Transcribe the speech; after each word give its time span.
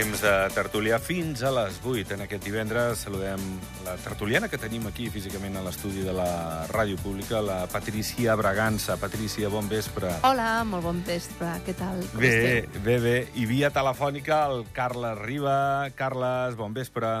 Temps 0.00 0.22
de 0.24 0.32
tertúlia 0.56 0.96
fins 1.02 1.42
a 1.44 1.50
les 1.52 1.74
8. 1.84 2.14
En 2.16 2.22
aquest 2.24 2.44
divendres 2.46 3.02
saludem 3.04 3.40
la 3.84 3.98
tertuliana 4.00 4.48
que 4.48 4.56
tenim 4.56 4.86
aquí 4.88 5.10
físicament 5.12 5.58
a 5.60 5.64
l'estudi 5.66 6.00
de 6.06 6.14
la 6.16 6.64
Ràdio 6.70 6.96
Pública, 7.02 7.42
la 7.44 7.66
Patricia 7.68 8.32
Bragança. 8.38 8.96
Patricia, 8.96 9.50
bon 9.52 9.68
vespre. 9.68 10.14
Hola, 10.24 10.62
molt 10.64 10.86
bon 10.86 11.02
vespre. 11.04 11.50
Què 11.66 11.74
tal? 11.76 12.00
Com 12.14 12.22
Bé, 12.24 12.30
esteu? 12.62 12.82
bé, 12.86 12.96
bé. 13.04 13.14
I 13.42 13.44
via 13.50 13.68
telefònica 13.76 14.40
el 14.48 14.64
Carles 14.72 15.20
Riba. 15.20 15.90
Carles, 15.98 16.56
bon 16.56 16.72
vespre. 16.72 17.12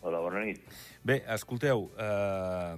Hola, 0.00 0.22
bona 0.24 0.40
nit. 0.46 0.64
Bé, 1.04 1.20
escolteu, 1.36 1.90
eh, 2.00 2.76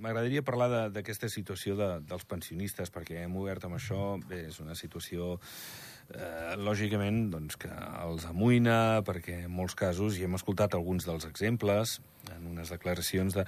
m'agradaria 0.00 0.42
parlar 0.46 0.70
de- 0.70 0.90
d'aquesta 0.94 1.28
situació 1.28 1.74
de, 1.74 1.90
dels 2.06 2.24
pensionistes, 2.24 2.92
perquè 2.92 3.24
hem 3.24 3.34
obert 3.36 3.64
amb 3.66 3.74
això. 3.82 4.14
Bé, 4.28 4.46
és 4.46 4.60
una 4.60 4.76
situació, 4.78 5.40
eh, 6.14 6.56
lògicament, 6.60 7.28
doncs, 7.34 7.58
que 7.60 7.70
els 8.04 8.26
amoïna, 8.30 9.02
perquè 9.06 9.44
en 9.44 9.54
molts 9.54 9.76
casos, 9.78 10.18
i 10.18 10.26
hem 10.26 10.38
escoltat 10.38 10.74
alguns 10.74 11.06
dels 11.08 11.26
exemples, 11.28 12.00
en 12.34 12.50
unes 12.52 12.72
declaracions 12.72 13.36
de, 13.36 13.44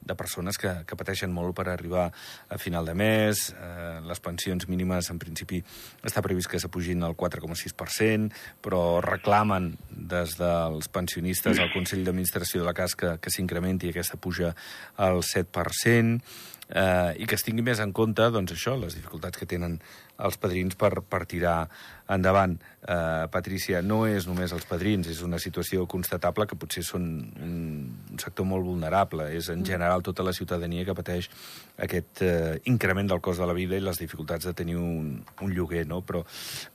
de 0.00 0.14
persones 0.14 0.58
que, 0.58 0.70
que 0.86 0.96
pateixen 0.98 1.32
molt 1.34 1.56
per 1.58 1.68
arribar 1.68 2.08
a 2.48 2.58
final 2.60 2.86
de 2.88 2.94
mes. 2.98 3.48
Eh, 3.52 3.98
les 4.06 4.22
pensions 4.24 4.68
mínimes, 4.70 5.10
en 5.12 5.20
principi, 5.20 5.62
està 6.06 6.22
previst 6.24 6.50
que 6.50 6.60
s'apugin 6.62 7.04
al 7.04 7.16
4,6%, 7.18 8.32
però 8.64 8.82
reclamen 9.04 9.72
des 10.10 10.36
dels 10.40 10.88
pensionistes 10.92 11.60
al 11.60 11.72
Consell 11.74 12.04
d'Administració 12.06 12.62
de 12.62 12.68
la 12.68 12.76
CAS 12.76 12.96
que, 12.98 13.32
s'incrementi 13.32 13.92
aquesta 13.92 14.18
puja 14.20 14.54
al 14.96 15.22
7%, 15.22 16.20
eh, 16.68 17.14
i 17.22 17.26
que 17.26 17.36
es 17.36 17.44
tingui 17.44 17.64
més 17.64 17.80
en 17.80 17.92
compte 17.96 18.24
doncs, 18.32 18.52
això, 18.54 18.76
les 18.80 18.96
dificultats 18.96 19.38
que 19.38 19.48
tenen 19.48 19.78
els 20.18 20.36
padrins 20.40 20.74
per, 20.78 20.90
per 21.06 21.22
tirar 21.30 21.68
endavant. 22.10 22.56
Eh, 22.82 23.28
Patrícia, 23.32 23.80
no 23.82 24.00
és 24.08 24.26
només 24.28 24.52
els 24.54 24.66
padrins, 24.68 25.08
és 25.10 25.22
una 25.24 25.38
situació 25.42 25.86
constatable 25.90 26.48
que 26.48 26.58
potser 26.58 26.82
són 26.86 27.06
un, 27.38 27.54
un 28.10 28.20
sector 28.20 28.48
molt 28.48 28.66
vulnerable. 28.66 29.28
És 29.38 29.50
en 29.54 29.64
general 29.66 30.04
tota 30.06 30.26
la 30.26 30.34
ciutadania 30.36 30.86
que 30.88 30.96
pateix 30.98 31.30
aquest 31.86 32.24
eh, 32.26 32.58
increment 32.70 33.10
del 33.14 33.22
cost 33.24 33.42
de 33.42 33.48
la 33.48 33.56
vida 33.56 33.78
i 33.78 33.84
les 33.84 34.02
dificultats 34.02 34.48
de 34.48 34.56
tenir 34.58 34.78
un, 34.80 35.18
un 35.42 35.54
lloguer, 35.54 35.86
no? 35.88 36.02
Però, 36.02 36.24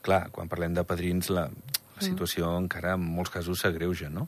clar, 0.04 0.26
quan 0.34 0.50
parlem 0.50 0.76
de 0.76 0.86
padrins, 0.88 1.30
la, 1.34 1.48
la 1.94 2.06
situació 2.06 2.50
encara 2.58 2.94
en 2.98 3.04
molts 3.16 3.32
casos 3.34 3.62
s'agreuja, 3.62 4.10
no? 4.10 4.26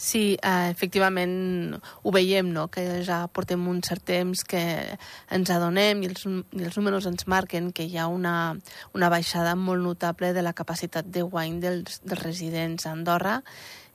Sí, 0.00 0.38
eh, 0.40 0.70
efectivament 0.70 1.74
ho 1.76 2.12
veiem, 2.14 2.48
no? 2.54 2.68
que 2.72 3.02
ja 3.04 3.26
portem 3.28 3.66
un 3.68 3.82
cert 3.84 4.06
temps 4.08 4.44
que 4.48 4.62
ens 5.28 5.52
adonem 5.52 6.00
i 6.00 6.08
els, 6.08 6.24
i 6.24 6.64
els 6.64 6.78
números 6.78 7.04
ens 7.10 7.26
marquen 7.28 7.68
que 7.76 7.84
hi 7.84 7.98
ha 8.00 8.06
una, 8.08 8.54
una 8.96 9.10
baixada 9.12 9.52
molt 9.60 9.84
notable 9.84 10.32
de 10.32 10.44
la 10.46 10.54
capacitat 10.56 11.10
de 11.12 11.20
guany 11.20 11.60
dels, 11.60 12.00
dels 12.00 12.24
residents 12.24 12.86
a 12.86 12.94
Andorra 12.96 13.42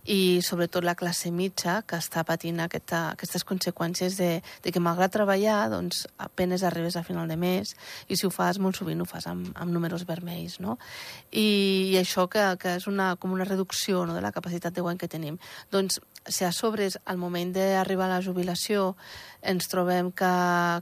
i 0.06 0.42
sobretot 0.46 0.86
la 0.86 0.96
classe 0.96 1.32
mitja 1.34 1.80
que 1.88 1.98
està 1.98 2.24
patint 2.28 2.60
aquesta, 2.62 3.12
aquestes 3.16 3.46
conseqüències 3.48 4.18
de, 4.20 4.30
de 4.64 4.74
que 4.74 4.82
malgrat 4.84 5.14
treballar 5.16 5.66
doncs 5.74 6.06
apenes 6.22 6.64
arribes 6.64 6.96
a 6.96 7.04
final 7.04 7.28
de 7.28 7.38
mes 7.42 7.74
i 8.08 8.18
si 8.18 8.28
ho 8.28 8.32
fas 8.34 8.60
molt 8.62 8.78
sovint 8.78 9.02
ho 9.02 9.10
fas 9.10 9.26
amb, 9.32 9.50
amb 9.58 9.74
números 9.74 10.06
vermells 10.06 10.60
no? 10.62 10.78
I, 11.32 11.48
i 11.94 11.98
això 12.02 12.28
que, 12.30 12.46
que 12.62 12.78
és 12.78 12.86
una, 12.92 13.16
com 13.18 13.34
una 13.34 13.50
reducció 13.50 14.06
no, 14.06 14.14
de 14.14 14.22
la 14.22 14.34
capacitat 14.36 14.76
de 14.76 14.86
guany 14.86 15.02
que 15.02 15.10
tenim 15.10 15.40
doncs 15.74 16.00
si 16.26 16.46
a 16.46 16.52
sobre 16.52 16.90
al 17.06 17.18
moment 17.18 17.54
d'arribar 17.54 18.06
a 18.06 18.16
la 18.18 18.22
jubilació 18.22 18.94
ens 19.46 19.70
trobem 19.72 20.12
que, 20.12 20.32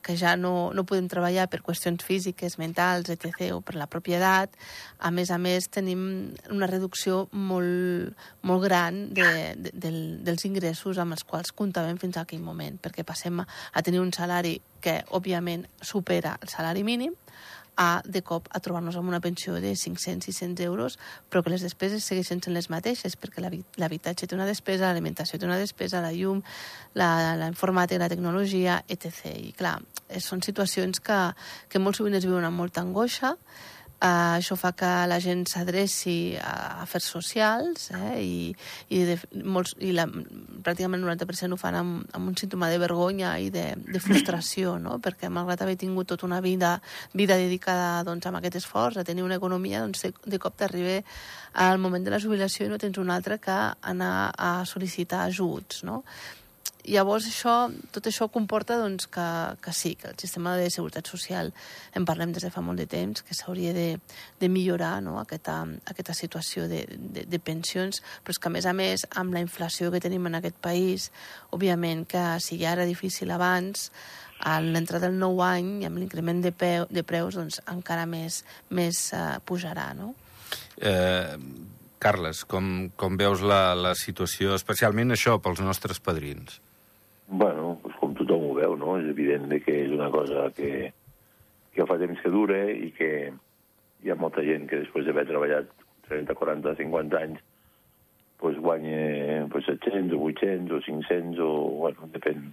que 0.06 0.16
ja 0.20 0.36
no, 0.40 0.72
no 0.74 0.86
podem 0.88 1.08
treballar 1.12 1.50
per 1.52 1.62
qüestions 1.66 2.04
físiques, 2.06 2.58
mentals, 2.62 3.12
etc., 3.14 3.52
o 3.56 3.62
per 3.66 3.76
la 3.80 3.88
propietat, 3.92 4.56
a 5.00 5.12
més 5.12 5.32
a 5.32 5.40
més 5.42 5.70
tenim 5.74 6.04
una 6.52 6.70
reducció 6.70 7.28
molt, 7.32 8.14
molt 8.48 8.66
gran 8.66 9.02
de, 9.14 9.28
de, 9.58 9.74
del, 9.86 10.00
dels 10.26 10.46
ingressos 10.50 11.02
amb 11.02 11.18
els 11.18 11.26
quals 11.28 11.54
comptàvem 11.56 12.00
fins 12.02 12.18
a 12.18 12.28
aquell 12.28 12.44
moment, 12.44 12.80
perquè 12.82 13.06
passem 13.08 13.44
a, 13.44 13.48
a 13.48 13.84
tenir 13.86 14.02
un 14.04 14.14
salari 14.16 14.58
que, 14.84 15.02
òbviament, 15.16 15.68
supera 15.82 16.38
el 16.42 16.52
salari 16.52 16.84
mínim, 16.88 17.16
a, 17.78 18.02
de 18.06 18.22
cop, 18.22 18.48
a 18.54 18.60
trobar-nos 18.62 18.96
amb 19.00 19.10
una 19.10 19.20
pensió 19.20 19.56
de 19.60 19.72
500-600 19.74 20.62
euros, 20.62 20.98
però 21.30 21.42
que 21.44 21.50
les 21.54 21.62
despeses 21.66 22.04
segueixen 22.06 22.42
sent 22.44 22.54
les 22.54 22.70
mateixes, 22.70 23.16
perquè 23.18 23.42
l'habi- 23.42 23.64
l'habitatge 23.82 24.28
té 24.28 24.36
una 24.36 24.46
despesa, 24.46 24.88
l'alimentació 24.92 25.40
té 25.40 25.46
una 25.50 25.58
despesa, 25.58 26.02
la 26.02 26.12
llum, 26.14 26.44
la, 26.94 27.36
la 27.40 27.48
informàtica, 27.50 28.00
la 28.04 28.10
tecnologia, 28.14 28.84
etc. 28.88 29.34
I, 29.34 29.54
clar, 29.58 29.80
són 30.22 30.42
situacions 30.46 31.00
que, 31.02 31.20
que 31.70 31.80
molt 31.82 31.98
sovint 31.98 32.20
es 32.20 32.26
viuen 32.30 32.46
amb 32.46 32.60
molta 32.62 32.82
angoixa, 32.86 33.34
Uh, 34.04 34.36
això 34.36 34.58
fa 34.60 34.74
que 34.76 34.88
la 35.08 35.16
gent 35.24 35.46
s'adreci 35.48 36.36
a 36.36 36.82
afers 36.84 37.06
socials 37.14 37.86
eh, 37.96 38.18
i, 38.20 38.50
i, 38.92 38.98
de, 39.08 39.16
molts, 39.48 39.78
i 39.80 39.94
la, 39.96 40.04
pràcticament 40.10 41.00
el 41.00 41.08
90% 41.08 41.56
ho 41.56 41.60
fan 41.62 41.78
amb, 41.80 42.10
amb 42.12 42.28
un 42.28 42.36
símptoma 42.36 42.68
de 42.68 42.82
vergonya 42.82 43.38
i 43.40 43.48
de, 43.54 43.64
de 43.80 44.02
frustració, 44.04 44.76
no? 44.76 44.98
perquè 45.00 45.32
malgrat 45.32 45.64
haver 45.64 45.78
tingut 45.80 46.12
tota 46.12 46.28
una 46.28 46.42
vida, 46.44 46.74
vida 47.16 47.40
dedicada 47.40 48.04
doncs, 48.04 48.28
a 48.28 48.36
aquest 48.42 48.60
esforç, 48.60 49.00
a 49.00 49.08
tenir 49.08 49.24
una 49.24 49.40
economia, 49.40 49.80
doncs, 49.86 50.04
de, 50.04 50.12
de 50.36 50.44
cop 50.44 50.60
t'arriba 50.60 51.00
al 51.64 51.80
moment 51.80 52.04
de 52.04 52.12
la 52.12 52.20
jubilació 52.20 52.68
i 52.68 52.74
no 52.74 52.82
tens 52.84 53.00
un 53.00 53.08
altre 53.14 53.40
que 53.40 53.56
anar 53.88 54.34
a 54.36 54.56
sol·licitar 54.68 55.24
ajuts. 55.30 55.86
No? 55.88 56.02
Llavors, 56.84 57.30
això, 57.30 57.70
tot 57.96 58.10
això 58.10 58.28
comporta 58.28 58.76
doncs, 58.76 59.06
que, 59.08 59.26
que 59.64 59.72
sí, 59.72 59.94
que 59.96 60.10
el 60.12 60.18
sistema 60.20 60.58
de 60.60 60.68
seguretat 60.74 61.08
social, 61.08 61.54
en 61.96 62.04
parlem 62.04 62.34
des 62.36 62.44
de 62.44 62.50
fa 62.52 62.60
molt 62.66 62.82
de 62.82 62.88
temps, 62.92 63.24
que 63.24 63.38
s'hauria 63.38 63.72
de, 63.72 63.86
de 64.42 64.50
millorar 64.52 64.98
no? 65.06 65.16
aquesta, 65.22 65.62
aquesta 65.88 66.16
situació 66.18 66.68
de, 66.68 66.82
de, 66.92 67.24
de 67.24 67.40
pensions, 67.40 68.02
però 68.24 68.36
és 68.36 68.42
que, 68.42 68.52
a 68.52 68.56
més 68.58 68.68
a 68.68 68.74
més, 68.76 69.06
amb 69.16 69.32
la 69.32 69.44
inflació 69.46 69.94
que 69.94 70.02
tenim 70.04 70.28
en 70.28 70.36
aquest 70.42 70.60
país, 70.60 71.08
òbviament 71.56 72.04
que 72.12 72.26
si 72.44 72.60
ja 72.60 72.74
era 72.76 72.90
difícil 72.90 73.32
abans, 73.32 73.88
a 74.44 74.58
l'entrada 74.60 75.08
del 75.08 75.16
nou 75.22 75.40
any 75.46 75.78
i 75.80 75.88
amb 75.88 76.02
l'increment 76.02 76.42
de, 76.44 76.52
peu, 76.52 76.84
de 76.92 77.06
preus, 77.08 77.38
doncs 77.40 77.62
encara 77.72 78.04
més, 78.10 78.42
més 78.76 79.06
uh, 79.16 79.40
pujarà, 79.48 79.94
no? 79.96 80.12
Eh, 80.84 81.40
Carles, 82.04 82.44
com, 82.44 82.90
com 83.00 83.16
veus 83.16 83.40
la, 83.40 83.72
la 83.80 83.96
situació, 83.96 84.52
especialment 84.60 85.16
això 85.16 85.38
pels 85.40 85.64
nostres 85.64 86.04
padrins? 86.04 86.60
Bueno, 87.28 87.78
doncs 87.84 87.96
com 88.02 88.14
tothom 88.18 88.50
ho 88.50 88.54
veu, 88.58 88.76
no? 88.80 88.98
És 89.00 89.08
evident 89.10 89.48
de 89.52 89.62
que 89.64 89.78
és 89.86 89.94
una 89.96 90.10
cosa 90.14 90.50
que, 90.58 90.92
que 91.74 91.88
fa 91.90 91.98
temps 92.02 92.20
que 92.22 92.32
dura 92.34 92.60
i 92.72 92.92
que 92.98 93.10
hi 94.04 94.12
ha 94.12 94.20
molta 94.20 94.44
gent 94.44 94.68
que 94.70 94.82
després 94.84 95.08
d'haver 95.08 95.26
treballat 95.30 95.72
30, 96.10 96.36
40, 96.36 96.76
50 96.84 97.20
anys 97.24 97.42
pues 98.44 98.58
guanya 98.60 99.48
pues 99.50 99.64
700 99.66 100.18
o 100.18 100.26
800 100.28 100.76
o 100.76 100.82
500 100.84 101.40
o, 101.40 101.52
bueno, 101.80 102.10
depèn 102.12 102.50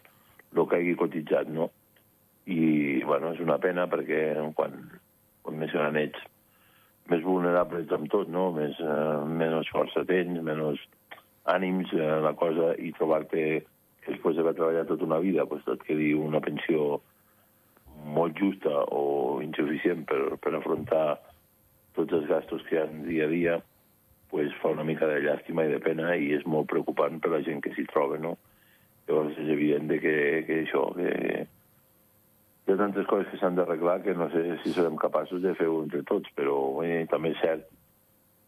el 0.54 0.66
que 0.68 0.76
hagi 0.76 0.94
cotitzat, 0.94 1.50
no? 1.50 1.66
I, 2.46 3.02
bueno, 3.02 3.32
és 3.34 3.42
una 3.42 3.56
pena 3.62 3.88
perquè 3.90 4.20
quan, 4.54 4.76
quan 5.42 5.58
més 5.58 5.74
gran 5.74 5.98
ets, 5.98 6.22
més 7.10 7.26
vulnerable 7.26 7.82
ets 7.82 7.94
amb 7.96 8.06
tot, 8.10 8.30
no? 8.30 8.52
Més, 8.54 8.78
eh, 8.78 9.18
menys 9.26 9.70
força 9.74 10.04
tens, 10.06 10.38
menys 10.46 10.86
ànims, 11.50 11.90
eh, 11.98 12.16
la 12.22 12.36
cosa, 12.38 12.70
i 12.78 12.94
trobar-te 12.94 13.44
després 14.10 14.36
d'haver 14.36 14.56
treballat 14.58 14.90
tota 14.90 15.06
una 15.06 15.20
vida 15.22 15.46
pues, 15.48 15.64
et 15.70 15.82
quedi 15.86 16.12
una 16.18 16.42
pensió 16.44 17.00
molt 18.14 18.38
justa 18.38 18.84
o 18.96 19.40
insuficient 19.44 20.06
per, 20.08 20.36
per 20.42 20.54
afrontar 20.56 21.20
tots 21.96 22.14
els 22.16 22.28
gastos 22.30 22.62
que 22.68 22.76
hi 22.76 22.80
ha 22.80 22.86
dia 23.06 23.26
a 23.26 23.30
dia, 23.30 23.56
pues, 24.30 24.52
fa 24.62 24.72
una 24.74 24.86
mica 24.86 25.08
de 25.10 25.20
llàstima 25.24 25.66
i 25.66 25.72
de 25.72 25.80
pena 25.82 26.14
i 26.16 26.30
és 26.36 26.46
molt 26.46 26.70
preocupant 26.70 27.18
per 27.20 27.32
la 27.34 27.42
gent 27.46 27.62
que 27.64 27.74
s'hi 27.74 27.86
troba, 27.90 28.18
no? 28.22 28.36
Llavors 29.08 29.38
és 29.42 29.50
evident 29.50 29.90
de 29.90 29.98
que, 30.02 30.14
que 30.46 30.60
això, 30.64 30.84
que 30.94 31.10
hi 32.70 32.72
ha 32.72 32.78
tantes 32.78 33.08
coses 33.10 33.26
que 33.32 33.40
s'han 33.40 33.58
d'arreglar 33.58 34.00
que 34.04 34.14
no 34.14 34.30
sé 34.30 34.44
si 34.62 34.72
serem 34.76 34.98
capaços 35.00 35.42
de 35.42 35.56
fer-ho 35.58 35.80
entre 35.82 36.04
tots, 36.06 36.30
però 36.38 36.56
eh, 36.86 37.02
també 37.10 37.34
és 37.34 37.42
cert 37.42 37.66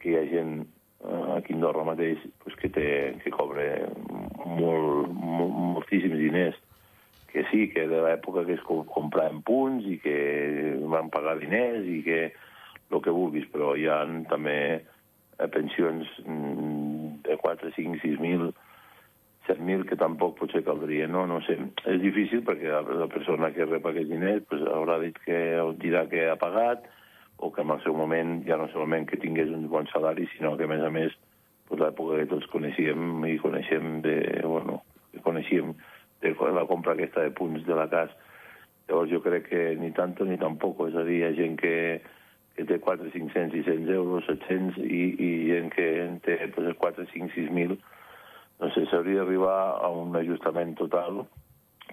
que 0.03 0.12
hi 0.12 0.19
ha 0.19 0.29
gent 0.31 0.62
aquí 1.37 1.52
a 1.52 1.56
Andorra 1.56 1.84
mateix 1.84 2.20
pues, 2.44 2.54
que, 2.60 2.69
té, 2.70 2.87
que 3.25 3.32
cobra 3.34 3.88
molt, 4.46 5.10
molt, 5.10 5.56
moltíssims 5.78 6.19
diners 6.20 6.58
que 7.32 7.46
sí, 7.50 7.70
que 7.72 7.87
de 7.88 8.02
l'època 8.04 8.44
que 8.44 8.58
es 8.58 8.64
co- 8.66 8.84
compraven 8.93 9.40
punts 9.43 9.87
i 9.88 9.96
que 10.02 10.16
van 10.93 11.08
pagar 11.10 11.38
diners 11.40 11.87
i 11.88 12.02
que 12.04 12.19
el 12.93 13.00
que 13.00 13.14
vulguis, 13.14 13.46
però 13.49 13.70
hi 13.72 13.87
ha 13.88 14.02
també 14.28 14.56
eh, 14.76 15.49
pensions 15.49 16.10
mm, 16.26 17.22
de 17.25 17.38
4, 17.40 17.70
5, 17.72 18.02
6 18.02 18.20
mil, 18.20 18.50
7 19.49 19.64
mil 19.64 19.87
que 19.88 19.96
tampoc 19.96 20.37
potser 20.38 20.60
caldria, 20.66 21.08
no? 21.08 21.25
No 21.26 21.40
sé, 21.46 21.56
és 21.88 22.02
difícil 22.04 22.44
perquè 22.44 22.69
la, 22.69 22.82
la 22.84 23.08
persona 23.08 23.49
que 23.56 23.64
rep 23.64 23.88
aquests 23.88 24.12
diners 24.12 24.44
pues, 24.50 24.60
haurà 24.69 25.00
dit 25.00 25.16
que 25.25 25.40
dirà 25.81 26.04
que 26.12 26.28
ha 26.28 26.37
pagat 26.37 26.84
o 27.43 27.50
que 27.50 27.62
en 27.62 27.71
el 27.75 27.81
seu 27.83 27.94
moment 27.99 28.44
ja 28.47 28.55
no 28.56 28.69
solament 28.71 29.09
que 29.11 29.19
tingués 29.19 29.50
un 29.50 29.65
bon 29.69 29.89
salari, 29.91 30.29
sinó 30.31 30.55
que 30.56 30.69
a 30.69 30.71
més 30.71 30.83
a 30.87 30.91
més 30.94 31.17
pues, 31.67 31.81
l'època 31.81 32.21
que 32.21 32.29
tots 32.31 32.47
coneixíem 32.53 33.25
i 33.27 33.35
coneixem 33.43 33.97
de, 34.05 34.15
bueno, 34.47 34.79
coneixíem 35.27 35.73
de 36.23 36.31
la 36.55 36.67
compra 36.71 36.94
aquesta 36.94 37.27
de 37.27 37.35
punts 37.35 37.67
de 37.67 37.75
la 37.75 37.89
casa. 37.91 38.15
Llavors 38.87 39.11
jo 39.11 39.19
crec 39.27 39.49
que 39.50 39.62
ni 39.81 39.91
tant 39.91 40.15
ni 40.23 40.39
tampoc, 40.39 40.87
és 40.87 40.94
a 40.94 41.03
dir, 41.03 41.19
hi 41.19 41.27
ha 41.27 41.35
gent 41.35 41.59
que, 41.59 41.75
que 42.55 42.69
té 42.69 42.79
4, 42.79 43.11
500, 43.11 43.59
600 43.59 43.91
euros, 43.91 44.27
700, 44.31 44.79
i, 44.87 45.03
i 45.19 45.31
gent 45.50 45.71
que 45.75 45.88
té 46.23 46.38
pues, 46.55 46.71
4, 46.79 47.11
5, 47.11 47.35
6.000. 47.35 47.79
No 48.62 48.71
sé, 48.71 48.87
s'hauria 48.87 49.25
d'arribar 49.25 49.61
a 49.83 49.91
un 49.91 50.15
ajustament 50.15 50.77
total, 50.79 51.25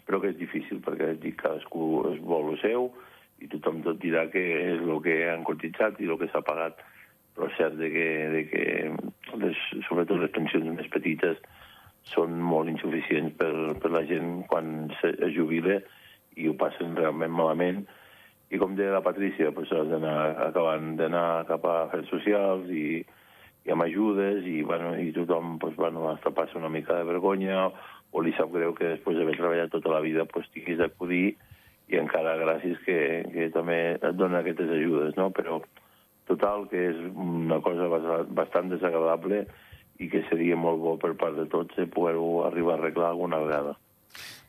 però 0.06 0.22
que 0.22 0.30
és 0.30 0.38
difícil, 0.38 0.84
perquè 0.86 1.16
dic, 1.18 1.42
cadascú 1.42 2.04
es 2.14 2.22
vol 2.22 2.54
el 2.54 2.62
seu, 2.62 2.92
i 3.40 3.48
tothom 3.52 3.84
tot 3.86 4.00
dirà 4.02 4.26
que 4.34 4.42
és 4.74 4.82
el 4.82 5.02
que 5.06 5.20
han 5.32 5.46
cotitzat 5.48 6.00
i 6.02 6.10
el 6.10 6.20
que 6.20 6.30
s'ha 6.32 6.44
pagat. 6.46 6.82
Però 7.36 7.48
és 7.48 7.56
cert 7.60 7.78
de 7.80 7.90
que, 7.94 8.08
de 8.34 8.44
que 8.52 8.66
les, 9.40 9.62
sobretot 9.88 10.20
les 10.20 10.34
pensions 10.36 10.68
més 10.76 10.90
petites 10.92 11.40
són 12.10 12.40
molt 12.42 12.72
insuficients 12.72 13.36
per, 13.40 13.54
per 13.80 13.92
la 13.94 14.04
gent 14.10 14.44
quan 14.50 14.90
es 14.90 15.34
jubila 15.36 15.80
i 16.40 16.48
ho 16.50 16.56
passen 16.60 16.96
realment 16.98 17.36
malament 17.36 17.84
i 18.50 18.58
com 18.58 18.74
deia 18.76 18.96
la 18.96 19.06
Patrícia, 19.06 19.52
pues, 19.54 19.70
has 19.76 19.90
d'anar 19.92 20.16
acabant 20.48 20.96
d'anar 20.98 21.46
cap 21.50 21.66
a 21.70 21.76
afers 21.84 22.10
socials 22.10 22.70
i, 22.74 23.04
i 23.68 23.74
amb 23.74 23.86
ajudes 23.86 24.48
i, 24.50 24.62
bueno, 24.66 24.96
i 24.98 25.12
tothom 25.14 25.60
pues, 25.62 25.76
bueno, 25.78 26.08
hasta 26.10 26.34
passa 26.34 26.58
una 26.58 26.72
mica 26.74 26.98
de 26.98 27.06
vergonya 27.06 27.68
o 27.70 28.24
li 28.26 28.34
sap 28.34 28.50
greu 28.56 28.74
que 28.74 28.96
després 28.96 29.20
d'haver 29.20 29.38
treballat 29.38 29.74
tota 29.76 29.94
la 29.94 30.02
vida 30.02 30.26
pues, 30.26 30.50
tinguis 30.56 30.82
d'acudir 30.82 31.38
i 31.90 31.98
encara 31.98 32.38
gràcies 32.38 32.78
que, 32.86 33.00
que 33.34 33.50
també 33.54 33.80
et 33.98 34.16
donen 34.16 34.40
aquestes 34.40 34.70
ajudes, 34.78 35.16
no? 35.18 35.30
Però 35.36 35.60
total, 36.30 36.68
que 36.70 36.90
és 36.92 37.02
una 37.16 37.60
cosa 37.66 37.90
bastant 38.30 38.70
desagradable 38.70 39.44
i 40.00 40.08
que 40.12 40.24
seria 40.30 40.56
molt 40.56 40.80
bo 40.84 40.96
per 41.02 41.16
part 41.20 41.36
de 41.40 41.48
tots 41.52 41.76
de 41.76 41.88
poder-ho 41.92 42.46
arribar 42.48 42.78
a 42.78 42.82
arreglar 42.84 43.10
alguna 43.12 43.42
vegada. 43.44 43.76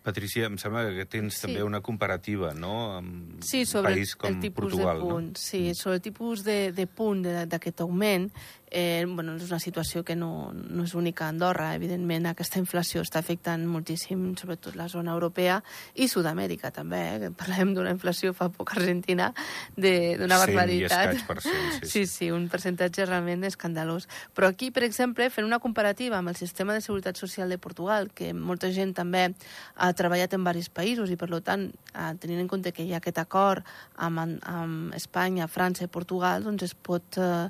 Patricia, 0.01 0.47
em 0.49 0.57
sembla 0.57 0.87
que 0.97 1.05
tens 1.05 1.37
sí. 1.37 1.43
també 1.45 1.65
una 1.65 1.83
comparativa, 1.85 2.55
no?, 2.57 2.77
amb 2.97 3.43
sí, 3.45 3.67
sobre 3.69 3.91
un 3.93 3.99
país 3.99 4.15
com 4.17 4.31
el 4.31 4.39
tipus 4.41 4.71
Portugal, 4.71 5.03
de 5.03 5.09
punt, 5.11 5.27
no? 5.35 5.41
Sí, 5.43 5.61
sobre 5.77 5.99
el 5.99 6.05
tipus 6.07 6.45
de, 6.47 6.57
de 6.73 6.87
punt 6.89 7.21
d'aquest 7.51 7.83
augment, 7.85 8.31
eh, 8.71 9.05
bueno, 9.09 9.35
és 9.37 9.51
una 9.51 9.59
situació 9.59 10.05
que 10.07 10.15
no, 10.17 10.53
no 10.55 10.85
és 10.87 10.95
única 10.95 11.27
a 11.27 11.35
Andorra. 11.35 11.73
Evidentment, 11.75 12.29
aquesta 12.31 12.61
inflació 12.63 13.03
està 13.03 13.19
afectant 13.21 13.67
moltíssim, 13.67 14.23
sobretot 14.39 14.77
la 14.79 14.87
zona 14.89 15.13
europea 15.17 15.59
i 15.95 16.07
Sud-amèrica, 16.09 16.71
també. 16.75 17.01
Eh? 17.17 17.31
Parlem 17.37 17.75
d'una 17.75 17.95
inflació 17.97 18.33
fa 18.37 18.49
poc 18.55 18.77
argentina 18.77 19.33
d'una 19.77 20.39
barbaritat. 20.39 21.17
100 21.17 21.19
i 21.19 21.27
per 21.27 21.39
cent, 21.43 21.67
sí, 21.81 21.91
sí, 21.93 22.05
sí, 22.07 22.31
un 22.31 22.47
percentatge 22.53 23.09
realment 23.09 23.45
escandalós. 23.49 24.07
Però 24.37 24.51
aquí, 24.51 24.71
per 24.71 24.87
exemple, 24.87 25.29
fent 25.35 25.49
una 25.49 25.59
comparativa 25.59 26.21
amb 26.21 26.31
el 26.31 26.39
sistema 26.39 26.77
de 26.77 26.85
seguretat 26.85 27.19
social 27.19 27.51
de 27.51 27.59
Portugal, 27.59 28.11
que 28.15 28.33
molta 28.35 28.71
gent 28.71 28.95
també 28.95 29.27
ha 29.75 29.91
treballat 29.99 30.39
en 30.39 30.47
diversos 30.47 30.71
països 30.71 31.11
i, 31.11 31.19
per 31.19 31.31
tant, 31.43 31.67
eh, 31.91 32.13
tenint 32.23 32.45
en 32.45 32.49
compte 32.49 32.73
que 32.73 32.87
hi 32.87 32.95
ha 32.95 33.03
aquest 33.03 33.19
acord 33.19 33.67
amb, 33.97 34.39
amb 34.47 34.95
Espanya, 34.95 35.51
França 35.51 35.85
i 35.85 35.91
Portugal, 35.91 36.45
doncs 36.47 36.69
es 36.69 36.75
pot 36.75 37.19
eh, 37.19 37.49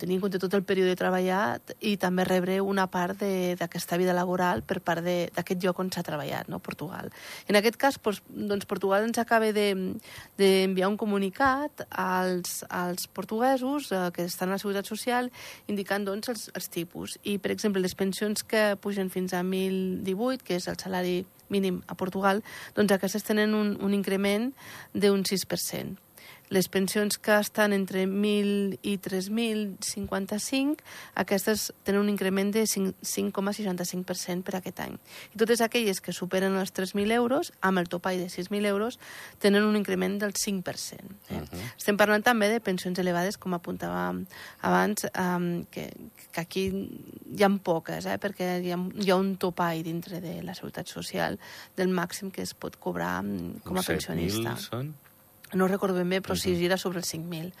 tenir 0.00 0.16
en 0.16 0.24
compte 0.24 0.40
tot 0.40 0.45
el 0.54 0.64
període 0.66 0.94
treballat 0.98 1.72
i 1.80 1.96
també 2.00 2.24
rebre 2.26 2.60
una 2.60 2.86
part 2.92 3.18
d'aquesta 3.18 3.98
vida 3.98 4.14
laboral 4.16 4.62
per 4.62 4.78
part 4.84 5.02
d'aquest 5.04 5.64
lloc 5.64 5.80
on 5.82 5.90
s'ha 5.90 6.04
treballat, 6.06 6.50
no? 6.52 6.60
Portugal. 6.60 7.10
En 7.48 7.58
aquest 7.58 7.78
cas, 7.80 7.98
doncs, 8.02 8.22
doncs 8.28 8.68
Portugal 8.70 9.06
ens 9.06 9.18
acaba 9.18 9.50
d'enviar 9.52 10.06
de, 10.38 10.86
un 10.86 10.96
comunicat 10.96 11.86
als, 11.90 12.62
als 12.70 13.08
portuguesos 13.08 13.90
eh, 13.92 14.10
que 14.14 14.24
estan 14.24 14.50
a 14.50 14.56
la 14.56 14.62
Seguretat 14.62 14.86
Social 14.86 15.30
indicant 15.66 16.06
doncs, 16.06 16.30
els, 16.30 16.48
els 16.54 16.70
tipus. 16.70 17.18
I, 17.24 17.38
per 17.38 17.52
exemple, 17.54 17.82
les 17.82 17.96
pensions 17.98 18.44
que 18.46 18.76
pugen 18.80 19.10
fins 19.10 19.34
a 19.34 19.42
1.018, 19.42 20.44
que 20.46 20.60
és 20.60 20.68
el 20.68 20.78
salari 20.78 21.24
mínim 21.48 21.82
a 21.86 21.94
Portugal, 21.94 22.42
doncs 22.74 22.94
aquestes 22.94 23.26
tenen 23.26 23.54
un, 23.54 23.76
un 23.82 23.94
increment 23.94 24.50
d'un 24.94 25.22
6%. 25.26 26.05
Les 26.48 26.68
pensions 26.70 27.18
que 27.18 27.34
estan 27.40 27.72
entre 27.74 28.04
1.000 28.06 28.78
i 28.86 28.96
3.055, 29.02 30.76
aquestes 31.18 31.72
tenen 31.82 32.04
un 32.04 32.10
increment 32.12 32.52
de 32.54 32.62
5,65% 32.66 34.46
per 34.46 34.54
aquest 34.58 34.82
any. 34.84 34.94
I 35.34 35.40
totes 35.42 35.62
aquelles 35.64 36.00
que 36.00 36.14
superen 36.14 36.54
els 36.60 36.70
3.000 36.76 37.10
euros, 37.16 37.50
amb 37.66 37.82
el 37.82 37.90
topall 37.90 38.20
de 38.22 38.28
6.000 38.30 38.70
euros, 38.70 39.00
tenen 39.42 39.66
un 39.66 39.74
increment 39.76 40.20
del 40.22 40.34
5%. 40.34 41.00
Eh? 41.02 41.34
Uh 41.34 41.42
-huh. 41.42 41.64
Estem 41.76 41.96
parlant 41.96 42.22
també 42.22 42.48
de 42.48 42.60
pensions 42.60 42.98
elevades, 42.98 43.38
com 43.38 43.54
apuntava 43.54 44.14
abans, 44.60 45.06
que, 45.70 45.92
que 46.32 46.40
aquí 46.40 46.90
hi 47.36 47.42
ha 47.42 47.50
poques, 47.58 48.06
eh? 48.06 48.18
perquè 48.18 48.62
hi 48.62 48.72
ha, 48.72 48.78
hi 48.78 49.10
ha 49.10 49.16
un 49.16 49.36
topall 49.36 49.82
dintre 49.82 50.20
de 50.20 50.42
la 50.42 50.54
Seguretat 50.54 50.86
Social 50.86 51.38
del 51.76 51.88
màxim 51.88 52.30
que 52.30 52.42
es 52.42 52.54
pot 52.54 52.76
cobrar 52.76 53.24
com 53.64 53.76
a 53.78 53.82
pensionista. 53.82 54.54
7.000 54.54 54.68
són? 54.70 54.94
No 55.54 55.68
recordo 55.68 55.98
ben 55.98 56.08
bé, 56.08 56.20
però 56.22 56.34
uh 56.34 56.38
-huh. 56.38 56.42
sí, 56.42 56.56
gira 56.56 56.76
sobre 56.76 56.98
els 56.98 57.12
5.000. 57.12 57.52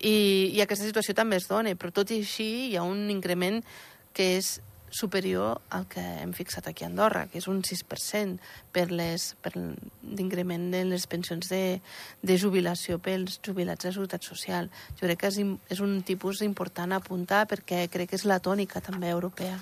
I, 0.00 0.52
I 0.54 0.60
aquesta 0.60 0.84
situació 0.84 1.14
també 1.14 1.36
es 1.36 1.48
dona, 1.48 1.70
però 1.74 1.92
tot 1.92 2.10
i 2.10 2.20
així 2.20 2.68
hi 2.70 2.76
ha 2.76 2.82
un 2.82 3.10
increment 3.10 3.64
que 4.12 4.36
és 4.36 4.60
superior 4.90 5.60
al 5.70 5.86
que 5.86 6.00
hem 6.00 6.32
fixat 6.32 6.68
aquí 6.68 6.84
a 6.84 6.88
Andorra, 6.88 7.26
que 7.28 7.38
és 7.38 7.48
un 7.50 7.60
6% 7.62 8.38
per 8.72 8.86
les 8.90 9.34
per 9.42 9.52
l'increment 9.56 10.70
de 10.72 10.84
les 10.88 11.06
pensions 11.06 11.48
de, 11.52 11.80
de 12.22 12.38
jubilació 12.38 12.98
pels 12.98 13.40
jubilats 13.44 13.84
de 13.84 13.92
Seguretat 13.92 14.22
Social. 14.24 14.70
Jo 14.96 15.06
crec 15.06 15.20
que 15.20 15.32
és, 15.32 15.40
és 15.68 15.80
un 15.84 16.00
tipus 16.02 16.40
important 16.46 16.92
a 16.92 17.00
apuntar 17.02 17.46
perquè 17.50 17.86
crec 17.92 18.10
que 18.10 18.20
és 18.20 18.24
la 18.24 18.40
tònica 18.40 18.80
també 18.80 19.12
europea. 19.12 19.58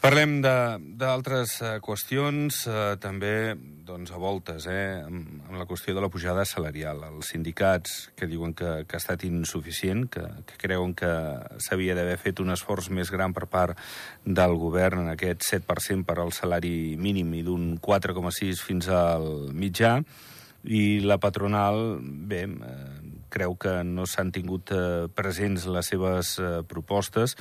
Parlem 0.00 0.38
d'altres 0.40 1.58
uh, 1.60 1.74
qüestions, 1.84 2.62
uh, 2.70 2.94
també 2.96 3.52
doncs, 3.84 4.12
a 4.14 4.20
voltes, 4.22 4.64
eh, 4.70 5.02
amb, 5.04 5.26
amb 5.44 5.58
la 5.58 5.66
qüestió 5.68 5.92
de 5.92 6.00
la 6.00 6.08
pujada 6.08 6.46
salarial. 6.48 7.02
Els 7.04 7.32
sindicats 7.34 8.08
que 8.16 8.28
diuen 8.30 8.54
que, 8.56 8.70
que 8.88 8.96
ha 8.96 9.02
estat 9.02 9.26
insuficient, 9.28 10.06
que, 10.08 10.24
que 10.48 10.56
creuen 10.62 10.94
que 10.96 11.10
s'havia 11.60 11.96
d'haver 11.98 12.16
fet 12.22 12.40
un 12.40 12.54
esforç 12.54 12.88
més 12.96 13.12
gran 13.12 13.36
per 13.36 13.44
part 13.52 13.76
del 14.24 14.56
govern 14.62 15.04
en 15.04 15.12
aquest 15.12 15.44
7% 15.50 16.08
per 16.08 16.16
al 16.22 16.32
salari 16.32 16.96
mínim 16.96 17.36
i 17.36 17.44
d'un 17.44 17.74
4,6 17.82 18.64
fins 18.64 18.88
al 18.88 19.50
mitjà, 19.52 19.98
i 20.64 21.00
la 21.04 21.20
patronal, 21.20 21.98
bé, 22.00 22.46
eh, 22.48 23.09
creu 23.32 23.56
que 23.60 23.80
no 23.86 24.06
s'han 24.06 24.32
tingut 24.34 24.72
eh, 24.74 25.06
presents 25.14 25.66
les 25.70 25.92
seves 25.92 26.38
eh, 26.38 26.50
propostes, 26.68 27.36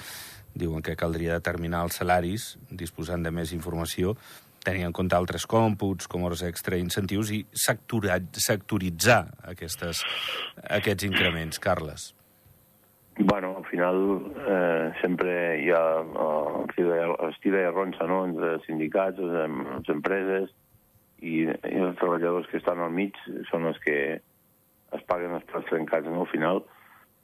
diuen 0.59 0.83
que 0.85 0.97
caldria 0.99 1.37
determinar 1.39 1.83
els 1.87 1.99
salaris, 2.01 2.53
disposant 2.69 3.25
de 3.25 3.33
més 3.33 3.53
informació, 3.55 4.15
tenint 4.65 4.89
en 4.89 4.95
compte 4.95 5.15
altres 5.15 5.45
còmputs, 5.49 6.07
com 6.11 6.25
hores 6.27 6.43
extra 6.47 6.77
incentius, 6.79 7.31
i 7.31 7.43
sectoritzar 7.53 9.21
aquestes, 9.53 10.03
aquests 10.79 11.07
increments. 11.07 11.59
Carles. 11.59 12.13
Bueno, 13.19 13.57
al 13.57 13.65
final 13.67 13.97
eh, 14.47 14.91
sempre 15.01 15.31
hi 15.59 15.71
ha 15.75 15.83
eh, 15.99 17.07
estira 17.27 17.65
i 17.65 17.71
ronça 17.73 18.07
no? 18.07 18.21
entre 18.29 18.53
sindicats, 18.63 19.19
les, 19.19 19.57
les 19.75 19.91
empreses 19.91 20.53
i, 21.19 21.43
i 21.43 21.81
els 21.83 21.97
treballadors 21.99 22.47
que 22.47 22.61
estan 22.61 22.79
al 22.79 22.95
mig 22.95 23.19
són 23.49 23.67
els 23.67 23.79
que 23.83 23.97
es 24.97 25.03
paguen 25.09 25.35
els 25.37 25.47
plats 25.51 25.67
trencats 25.69 26.07
no? 26.07 26.23
al 26.25 26.31
final 26.31 26.63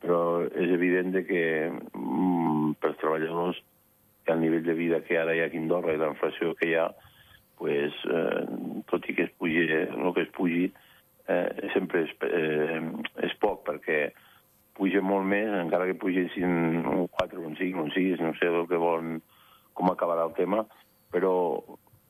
però 0.03 0.19
és 0.45 0.73
evident 0.75 1.13
de 1.15 1.23
que 1.25 1.45
mm, 1.71 2.75
pels 2.81 2.99
treballadors 3.01 3.61
el 4.25 4.39
nivell 4.41 4.63
de 4.65 4.73
vida 4.73 5.01
que 5.05 5.17
ara 5.19 5.35
hi 5.35 5.41
ha 5.43 5.49
a 5.49 5.57
Andorra 5.57 5.93
i 5.93 5.97
la 6.01 6.13
que 6.17 6.67
hi 6.67 6.75
ha, 6.75 6.89
pues, 7.57 7.93
eh, 8.09 8.45
tot 8.89 9.09
i 9.09 9.15
que 9.15 9.23
es 9.23 9.33
pugi 9.37 9.65
el 9.69 10.13
que 10.13 10.21
es 10.21 10.31
pugi, 10.33 10.71
eh, 11.27 11.69
sempre 11.73 12.03
és, 12.05 12.11
eh, 12.21 12.81
és 13.23 13.35
poc, 13.39 13.63
perquè 13.65 14.11
puja 14.75 15.01
molt 15.01 15.25
més, 15.25 15.49
encara 15.61 15.85
que 15.85 15.99
pugessin 16.01 16.85
un 16.85 17.07
4, 17.07 17.41
un 17.41 17.55
5, 17.55 17.81
un 17.81 17.91
6, 17.91 18.19
no 18.19 18.33
sé 18.39 18.47
el 18.47 18.67
que 18.67 18.77
volen, 18.81 19.21
com 19.73 19.89
acabarà 19.89 20.25
el 20.25 20.33
tema, 20.33 20.65
però 21.11 21.63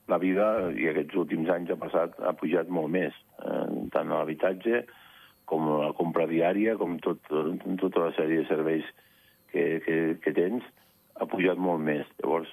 la 0.07 0.17
vida, 0.17 0.71
i 0.74 0.88
aquests 0.89 1.15
últims 1.15 1.50
anys 1.50 1.71
ha 1.71 1.77
passat, 1.81 2.17
ha 2.19 2.33
pujat 2.33 2.69
molt 2.69 2.89
més, 2.89 3.13
eh, 3.43 3.67
tant 3.93 4.12
a 4.12 4.21
l'habitatge, 4.21 4.85
com 5.49 5.67
la 5.81 5.91
compra 5.97 6.27
diària, 6.29 6.75
com 6.79 6.97
tot, 7.03 7.21
tota 7.29 8.07
la 8.07 8.13
sèrie 8.17 8.43
de 8.43 8.49
serveis 8.49 8.87
que, 9.51 9.81
que, 9.85 9.97
que 10.23 10.33
tens, 10.35 10.65
ha 11.15 11.27
pujat 11.29 11.59
molt 11.61 11.83
més. 11.85 12.07
Llavors, 12.21 12.51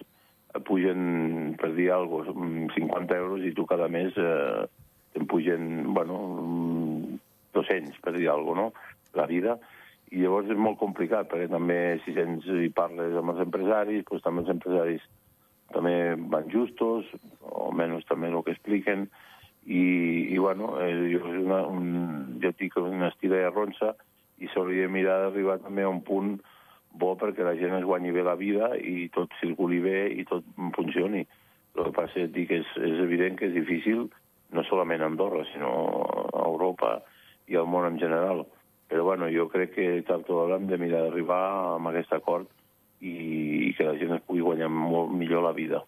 pugen, 0.69 1.55
per 1.61 1.73
dir 1.77 1.91
alguna 1.93 2.33
cosa, 2.33 2.75
50 2.77 3.19
euros 3.19 3.45
i 3.49 3.55
tu 3.57 3.65
cada 3.67 3.89
mes 3.89 4.17
eh, 4.21 4.65
te'n 5.17 5.29
pugen, 5.29 5.95
bueno, 5.97 6.19
200, 7.57 7.99
per 8.05 8.17
dir 8.17 8.29
alguna 8.31 8.69
cosa, 8.69 8.77
no? 8.77 8.99
La 9.13 9.27
vida. 9.29 9.59
I 10.13 10.23
llavors 10.23 10.49
és 10.53 10.61
molt 10.61 10.79
complicat, 10.81 11.29
perquè 11.29 11.49
també 11.53 11.99
si 12.05 12.15
tens 12.17 12.45
i 12.45 12.69
parles 12.73 13.17
amb 13.17 13.33
els 13.33 13.43
empresaris, 13.45 14.05
doncs 14.09 14.25
també 14.25 14.45
els 14.45 14.55
empresaris 14.55 15.05
també 15.73 15.95
van 16.33 16.49
justos, 16.53 17.09
o 17.41 17.71
menys 17.73 18.05
també 18.09 18.29
el 18.29 18.43
que 18.45 18.53
expliquen, 18.53 19.07
i, 19.67 20.33
i 20.35 20.39
bueno, 20.39 20.75
eh, 20.83 20.95
jo, 21.13 21.27
una, 21.29 21.63
un, 21.67 22.39
jo 22.43 22.51
dic 22.59 22.77
una 22.81 23.13
estira 23.13 23.39
de 23.39 23.51
ronça 23.51 23.93
i 24.43 24.49
s'hauria 24.51 24.89
de 24.89 24.95
mirar 24.95 25.21
d'arribar 25.23 25.61
també 25.63 25.85
a 25.87 25.93
un 25.93 26.03
punt 26.03 26.35
bo 26.93 27.15
perquè 27.17 27.45
la 27.47 27.55
gent 27.57 27.77
es 27.79 27.87
guanyi 27.89 28.13
bé 28.13 28.25
la 28.27 28.37
vida 28.37 28.73
i 28.77 29.09
tot 29.15 29.33
circuli 29.41 29.79
bé 29.81 30.09
i 30.13 30.25
tot 30.29 30.45
funcioni. 30.77 31.23
El 31.73 31.89
que 31.89 31.95
passa 31.97 32.27
és 32.27 32.33
que 32.49 32.59
és, 32.61 32.73
és 32.77 32.99
evident 33.01 33.39
que 33.39 33.49
és 33.49 33.55
difícil, 33.55 34.09
no 34.53 34.65
solament 34.69 35.01
a 35.01 35.09
Andorra, 35.09 35.47
sinó 35.53 35.71
a 36.35 36.45
Europa 36.45 36.99
i 37.49 37.57
al 37.57 37.71
món 37.71 37.89
en 37.89 37.99
general. 38.03 38.45
Però 38.93 39.07
bueno, 39.07 39.31
jo 39.33 39.49
crec 39.49 39.73
que 39.79 39.87
tal 40.05 40.27
tot 40.29 40.53
hem 40.53 40.67
de 40.69 40.77
mirar 40.77 41.07
d'arribar 41.07 41.79
amb 41.79 41.89
aquest 41.89 42.13
acord 42.13 42.51
i, 43.01 43.15
i 43.69 43.73
que 43.79 43.89
la 43.89 43.97
gent 43.97 44.19
es 44.19 44.27
pugui 44.27 44.45
guanyar 44.45 44.69
molt 44.69 45.15
millor 45.17 45.47
la 45.47 45.57
vida. 45.57 45.81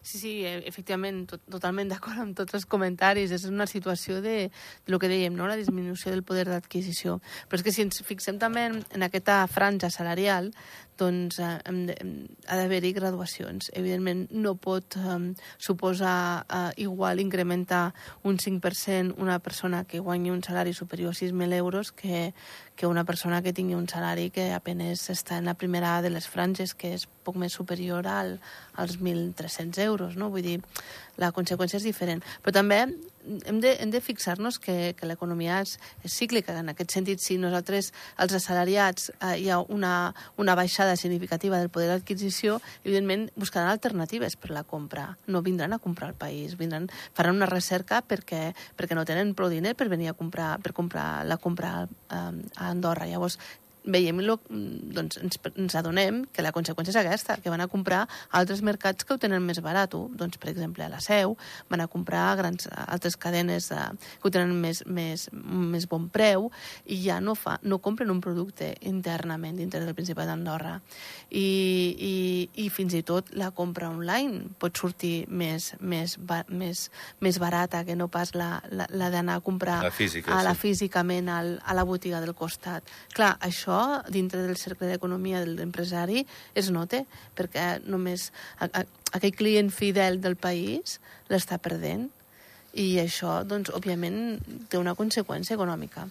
Sí, 0.00 0.18
sí, 0.18 0.32
e, 0.46 0.62
efectivament, 0.70 1.24
tot, 1.28 1.42
totalment 1.50 1.90
d'acord 1.90 2.20
amb 2.22 2.36
tots 2.38 2.54
els 2.54 2.66
comentaris. 2.70 3.32
És 3.34 3.44
una 3.50 3.66
situació 3.66 4.22
de, 4.24 4.36
de 4.48 4.92
lo 4.94 5.00
que 5.02 5.10
dèiem, 5.10 5.34
no? 5.36 5.48
la 5.50 5.58
disminució 5.58 6.12
del 6.14 6.22
poder 6.22 6.46
d'adquisició. 6.48 7.18
Però 7.48 7.58
és 7.58 7.66
que 7.66 7.74
si 7.74 7.82
ens 7.84 8.02
fixem 8.06 8.38
també 8.38 8.68
en 8.70 9.06
aquesta 9.08 9.42
franja 9.50 9.90
salarial, 9.90 10.52
doncs 10.98 11.38
eh, 11.38 11.54
hem 11.64 11.84
de, 11.88 11.96
hem, 12.00 12.12
ha 12.46 12.58
d'haver-hi 12.58 12.92
graduacions. 12.96 13.70
Evidentment, 13.78 14.26
no 14.34 14.56
pot 14.60 14.98
eh, 14.98 15.18
suposar 15.56 16.44
eh, 16.44 16.84
igual 16.84 17.22
incrementar 17.22 17.94
un 18.22 18.38
5% 18.38 19.14
una 19.18 19.38
persona 19.38 19.84
que 19.84 20.00
guanyi 20.00 20.30
un 20.30 20.42
salari 20.42 20.74
superior 20.74 21.10
a 21.10 21.18
6.000 21.18 21.54
euros 21.54 21.92
que, 21.92 22.34
que 22.76 22.86
una 22.86 23.04
persona 23.04 23.42
que 23.42 23.52
tingui 23.52 23.74
un 23.74 23.88
salari 23.88 24.30
que 24.30 24.52
apenes 24.52 25.08
està 25.10 25.38
en 25.38 25.46
la 25.46 25.54
primera 25.54 26.02
de 26.02 26.10
les 26.10 26.28
franges, 26.28 26.74
que 26.74 26.94
és 26.94 27.06
poc 27.24 27.36
més 27.36 27.54
superior 27.54 28.06
al, 28.06 28.38
als 28.74 28.98
1.300 29.00 29.78
euros, 29.86 30.16
no? 30.16 30.30
Vull 30.34 30.46
dir, 30.46 30.58
la 31.16 31.32
conseqüència 31.32 31.80
és 31.80 31.88
diferent. 31.88 32.22
Però 32.42 32.54
també 32.54 32.84
hem 33.46 33.60
de, 33.60 33.74
hem 33.82 33.90
de 33.92 34.00
fixar-nos 34.00 34.58
que, 34.62 34.94
que 34.98 35.08
l'economia 35.08 35.60
és, 35.64 35.76
és 36.06 36.14
cíclica. 36.14 36.56
En 36.58 36.72
aquest 36.72 36.94
sentit, 36.94 37.22
si 37.22 37.38
nosaltres, 37.40 37.92
els 38.22 38.34
assalariats, 38.38 39.10
eh, 39.18 39.34
hi 39.44 39.48
ha 39.52 39.60
una, 39.60 40.14
una 40.36 40.56
baixada 40.58 40.96
significativa 40.96 41.60
del 41.60 41.70
poder 41.72 41.90
d'adquisició, 41.92 42.58
evidentment 42.84 43.28
buscaran 43.36 43.70
alternatives 43.72 44.38
per 44.40 44.52
la 44.56 44.64
compra. 44.64 45.10
No 45.26 45.42
vindran 45.42 45.76
a 45.76 45.80
comprar 45.82 46.10
el 46.10 46.18
país, 46.18 46.56
vindran, 46.58 46.88
faran 47.14 47.38
una 47.38 47.50
recerca 47.50 48.02
perquè, 48.02 48.52
perquè 48.78 48.98
no 48.98 49.06
tenen 49.08 49.34
prou 49.38 49.52
diner 49.52 49.76
per 49.78 49.88
venir 49.92 50.12
a 50.12 50.18
comprar, 50.18 50.56
per 50.64 50.74
comprar 50.76 51.24
la 51.28 51.38
compra 51.38 51.72
eh, 51.86 52.18
a 52.18 52.70
Andorra. 52.70 53.08
Llavors, 53.08 53.38
veiem, 53.88 54.20
lo, 54.24 54.38
doncs 54.48 55.18
ens, 55.22 55.38
ens 55.54 55.76
adonem 55.78 56.22
que 56.34 56.44
la 56.44 56.52
conseqüència 56.54 56.92
és 56.94 57.00
aquesta, 57.00 57.38
que 57.42 57.52
van 57.52 57.62
a 57.64 57.68
comprar 57.70 58.04
altres 58.36 58.62
mercats 58.66 59.06
que 59.06 59.14
ho 59.14 59.20
tenen 59.20 59.44
més 59.44 59.62
barat. 59.64 59.88
Doncs, 59.88 60.36
per 60.40 60.50
exemple, 60.52 60.84
a 60.84 60.92
la 60.92 61.00
Seu 61.00 61.36
van 61.70 61.82
a 61.82 61.88
comprar 61.90 62.26
grans, 62.38 62.68
altres 62.86 63.16
cadenes 63.20 63.70
eh, 63.72 63.84
que 64.20 64.28
ho 64.28 64.32
tenen 64.34 64.52
més, 64.60 64.82
més, 64.86 65.28
més 65.32 65.88
bon 65.88 66.08
preu 66.12 66.50
i 66.86 67.00
ja 67.04 67.18
no, 67.24 67.34
fa, 67.38 67.56
no 67.62 67.80
compren 67.84 68.12
un 68.12 68.20
producte 68.24 68.74
internament 68.88 69.56
dintre 69.58 69.80
del 69.84 69.96
Principat 69.96 70.28
d'Andorra. 70.28 70.76
I, 71.30 71.46
i, 72.08 72.14
I 72.64 72.68
fins 72.74 72.96
i 72.98 73.02
tot 73.06 73.32
la 73.38 73.50
compra 73.56 73.90
online 73.92 74.52
pot 74.60 74.76
sortir 74.76 75.26
més, 75.28 75.72
més, 75.80 76.18
ba, 76.18 76.42
més, 76.48 76.88
més 77.24 77.40
barata 77.40 77.84
que 77.88 77.96
no 77.96 78.10
pas 78.12 78.34
la, 78.36 78.58
la, 78.72 78.88
la 78.92 79.10
d'anar 79.14 79.38
a 79.38 79.44
comprar 79.44 79.80
la 79.84 79.92
física, 79.94 80.34
a 80.34 80.42
la 80.44 80.54
sí. 80.56 80.68
físicament 80.68 81.30
al, 81.32 81.54
a 81.64 81.76
la 81.76 81.86
botiga 81.88 82.20
del 82.24 82.34
costat. 82.36 82.86
Clar, 83.16 83.34
això 83.44 83.77
dintre 84.12 84.44
del 84.44 84.58
cercle 84.60 84.90
d'economia 84.90 85.42
de 85.44 85.54
l'empresari 85.56 86.24
es 86.58 86.70
nota, 86.74 87.02
perquè 87.38 87.78
només 87.86 88.30
a, 88.58 88.68
a, 88.68 88.84
aquell 89.18 89.36
client 89.38 89.72
fidel 89.74 90.20
del 90.24 90.36
país 90.36 90.98
l'està 91.32 91.60
perdent 91.62 92.08
i 92.78 92.98
això, 93.02 93.42
doncs, 93.48 93.72
òbviament, 93.74 94.38
té 94.68 94.78
una 94.78 94.96
conseqüència 94.98 95.56
econòmica. 95.56 96.06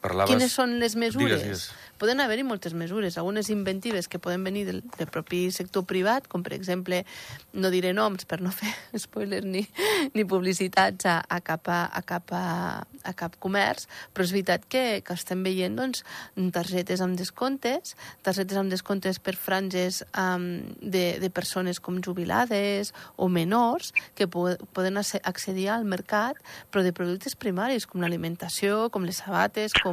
Parlaves... 0.00 0.32
Quines 0.32 0.52
són 0.56 0.78
les 0.80 0.96
mesures? 0.96 1.40
Digues, 1.42 1.68
digues. 1.68 1.90
Poden 2.00 2.22
haver-hi 2.24 2.46
moltes 2.48 2.72
mesures, 2.72 3.18
algunes 3.20 3.50
inventives 3.52 4.06
que 4.08 4.18
poden 4.18 4.40
venir 4.46 4.62
del, 4.64 4.78
del 4.96 5.08
propi 5.12 5.50
sector 5.52 5.84
privat, 5.84 6.24
com 6.32 6.40
per 6.40 6.54
exemple, 6.56 7.02
no 7.52 7.68
diré 7.68 7.90
noms 7.92 8.24
per 8.24 8.38
no 8.40 8.48
fer 8.56 8.72
spoilers 9.02 9.44
ni, 9.44 9.66
ni 10.14 10.24
publicitats 10.24 11.04
a, 11.04 11.18
a, 11.20 11.42
cap, 11.44 11.68
a, 11.68 11.82
a, 11.92 12.00
cap, 12.08 12.32
a, 12.32 12.80
a 13.04 13.12
cap 13.12 13.36
comerç, 13.44 13.84
però 14.14 14.24
és 14.24 14.32
veritat 14.32 14.64
que, 14.72 14.84
que 15.04 15.16
estem 15.18 15.44
veient 15.44 15.76
doncs, 15.76 16.00
targetes 16.56 17.04
amb 17.04 17.20
descomptes, 17.20 17.92
targetes 18.24 18.56
amb 18.56 18.72
descomptes 18.72 19.20
per 19.20 19.36
franges 19.36 20.00
um, 20.16 20.48
de, 20.80 21.18
de 21.20 21.28
persones 21.28 21.82
com 21.84 22.00
jubilades 22.00 22.94
o 23.20 23.28
menors 23.28 23.92
que 24.16 24.24
po 24.24 24.46
poden 24.72 24.96
accedir 24.96 25.68
al 25.68 25.84
mercat, 25.84 26.40
però 26.72 26.80
de 26.86 26.94
productes 26.96 27.36
primaris, 27.36 27.84
com 27.84 28.00
l'alimentació, 28.00 28.88
com 28.88 29.04
les 29.04 29.20
sabates, 29.20 29.76
com... 29.84 29.89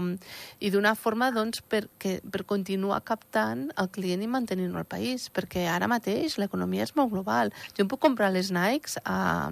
i 0.60 0.72
d'una 0.74 0.94
forma 0.96 1.30
doncs, 1.36 1.62
per, 1.62 1.86
que, 2.02 2.18
per 2.22 2.46
continuar 2.50 3.02
captant 3.08 3.68
el 3.78 3.92
client 3.94 4.24
i 4.24 4.32
mantenir-lo 4.32 4.82
al 4.82 4.90
país, 4.90 5.30
perquè 5.34 5.68
ara 5.72 5.90
mateix 5.92 6.38
l'economia 6.42 6.88
és 6.88 6.96
molt 6.98 7.14
global. 7.14 7.54
Jo 7.74 7.86
em 7.86 7.92
puc 7.92 8.02
comprar 8.04 8.32
les 8.34 8.52
Nikes 8.54 9.00
a, 9.04 9.52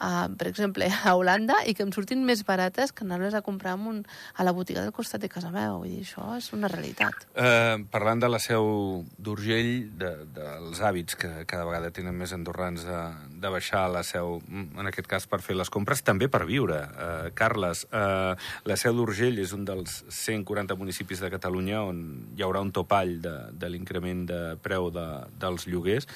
a, 0.00 0.28
per 0.36 0.48
exemple, 0.48 0.88
a 1.04 1.14
Holanda 1.14 1.60
i 1.68 1.74
que 1.76 1.84
em 1.84 1.92
surtin 1.94 2.24
més 2.26 2.42
barates 2.48 2.94
que 2.96 3.04
anar-les 3.04 3.36
a 3.36 3.42
comprar 3.44 3.76
un, 3.76 4.02
a 4.34 4.46
la 4.46 4.54
botiga 4.56 4.82
del 4.82 4.94
costat 4.96 5.22
de 5.22 5.30
casa 5.32 5.52
meva. 5.52 5.76
Vull 5.78 5.92
dir, 5.92 6.02
això 6.06 6.24
és 6.38 6.50
una 6.56 6.70
realitat. 6.72 7.26
Eh, 7.36 7.76
parlant 7.92 8.22
de 8.24 8.30
la 8.32 8.40
seu 8.42 9.04
d'Urgell, 9.18 9.90
de, 10.00 10.12
dels 10.36 10.80
hàbits 10.80 11.18
que 11.20 11.30
cada 11.50 11.66
vegada 11.68 11.92
tenen 11.94 12.16
més 12.16 12.32
andorrans 12.36 12.86
de, 12.88 13.00
de 13.44 13.52
baixar 13.52 13.84
a 13.86 13.92
la 13.92 14.04
seu, 14.06 14.40
en 14.50 14.90
aquest 14.90 15.10
cas 15.10 15.28
per 15.30 15.42
fer 15.44 15.58
les 15.58 15.70
compres, 15.72 16.02
també 16.06 16.30
per 16.32 16.46
viure. 16.48 16.80
Eh, 16.80 17.30
Carles, 17.36 17.86
eh, 17.92 18.34
la 18.64 18.80
seu 18.80 18.96
d'Urgell 18.96 19.40
és 19.42 19.54
un 19.56 19.66
dels 19.68 20.00
140 20.08 20.78
municipis 20.80 21.20
de 21.20 21.30
Catalunya 21.32 21.84
on 21.84 22.00
hi 22.36 22.44
haurà 22.46 22.62
un 22.64 22.72
topall 22.72 23.18
de, 23.22 23.36
de 23.52 23.70
l'increment 23.72 24.24
de 24.28 24.40
preu 24.64 24.88
de, 24.94 25.06
dels 25.40 25.68
lloguers. 25.68 26.08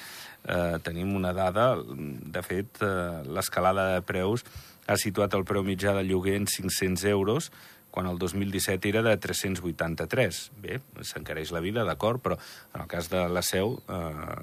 Eh, 0.45 0.77
tenim 0.85 1.15
una 1.17 1.33
dada, 1.33 1.73
de 1.75 2.41
fet, 2.45 2.81
eh, 2.85 3.23
l'escalada 3.25 3.87
de 3.95 4.01
preus 4.05 4.45
ha 4.85 4.97
situat 5.01 5.33
el 5.33 5.45
preu 5.45 5.65
mitjà 5.65 5.95
del 5.97 6.11
lloguer 6.11 6.35
en 6.37 6.45
500 6.45 7.05
euros, 7.09 7.51
quan 7.89 8.05
el 8.07 8.19
2017 8.19 8.89
era 8.89 9.01
de 9.01 9.15
383. 9.17 10.41
Bé, 10.61 10.81
s'encareix 11.01 11.53
la 11.55 11.63
vida, 11.63 11.85
d'acord, 11.87 12.21
però 12.21 12.37
en 12.75 12.83
el 12.83 12.89
cas 12.91 13.09
de 13.09 13.23
la 13.31 13.41
Seu 13.41 13.79
eh, 13.87 14.35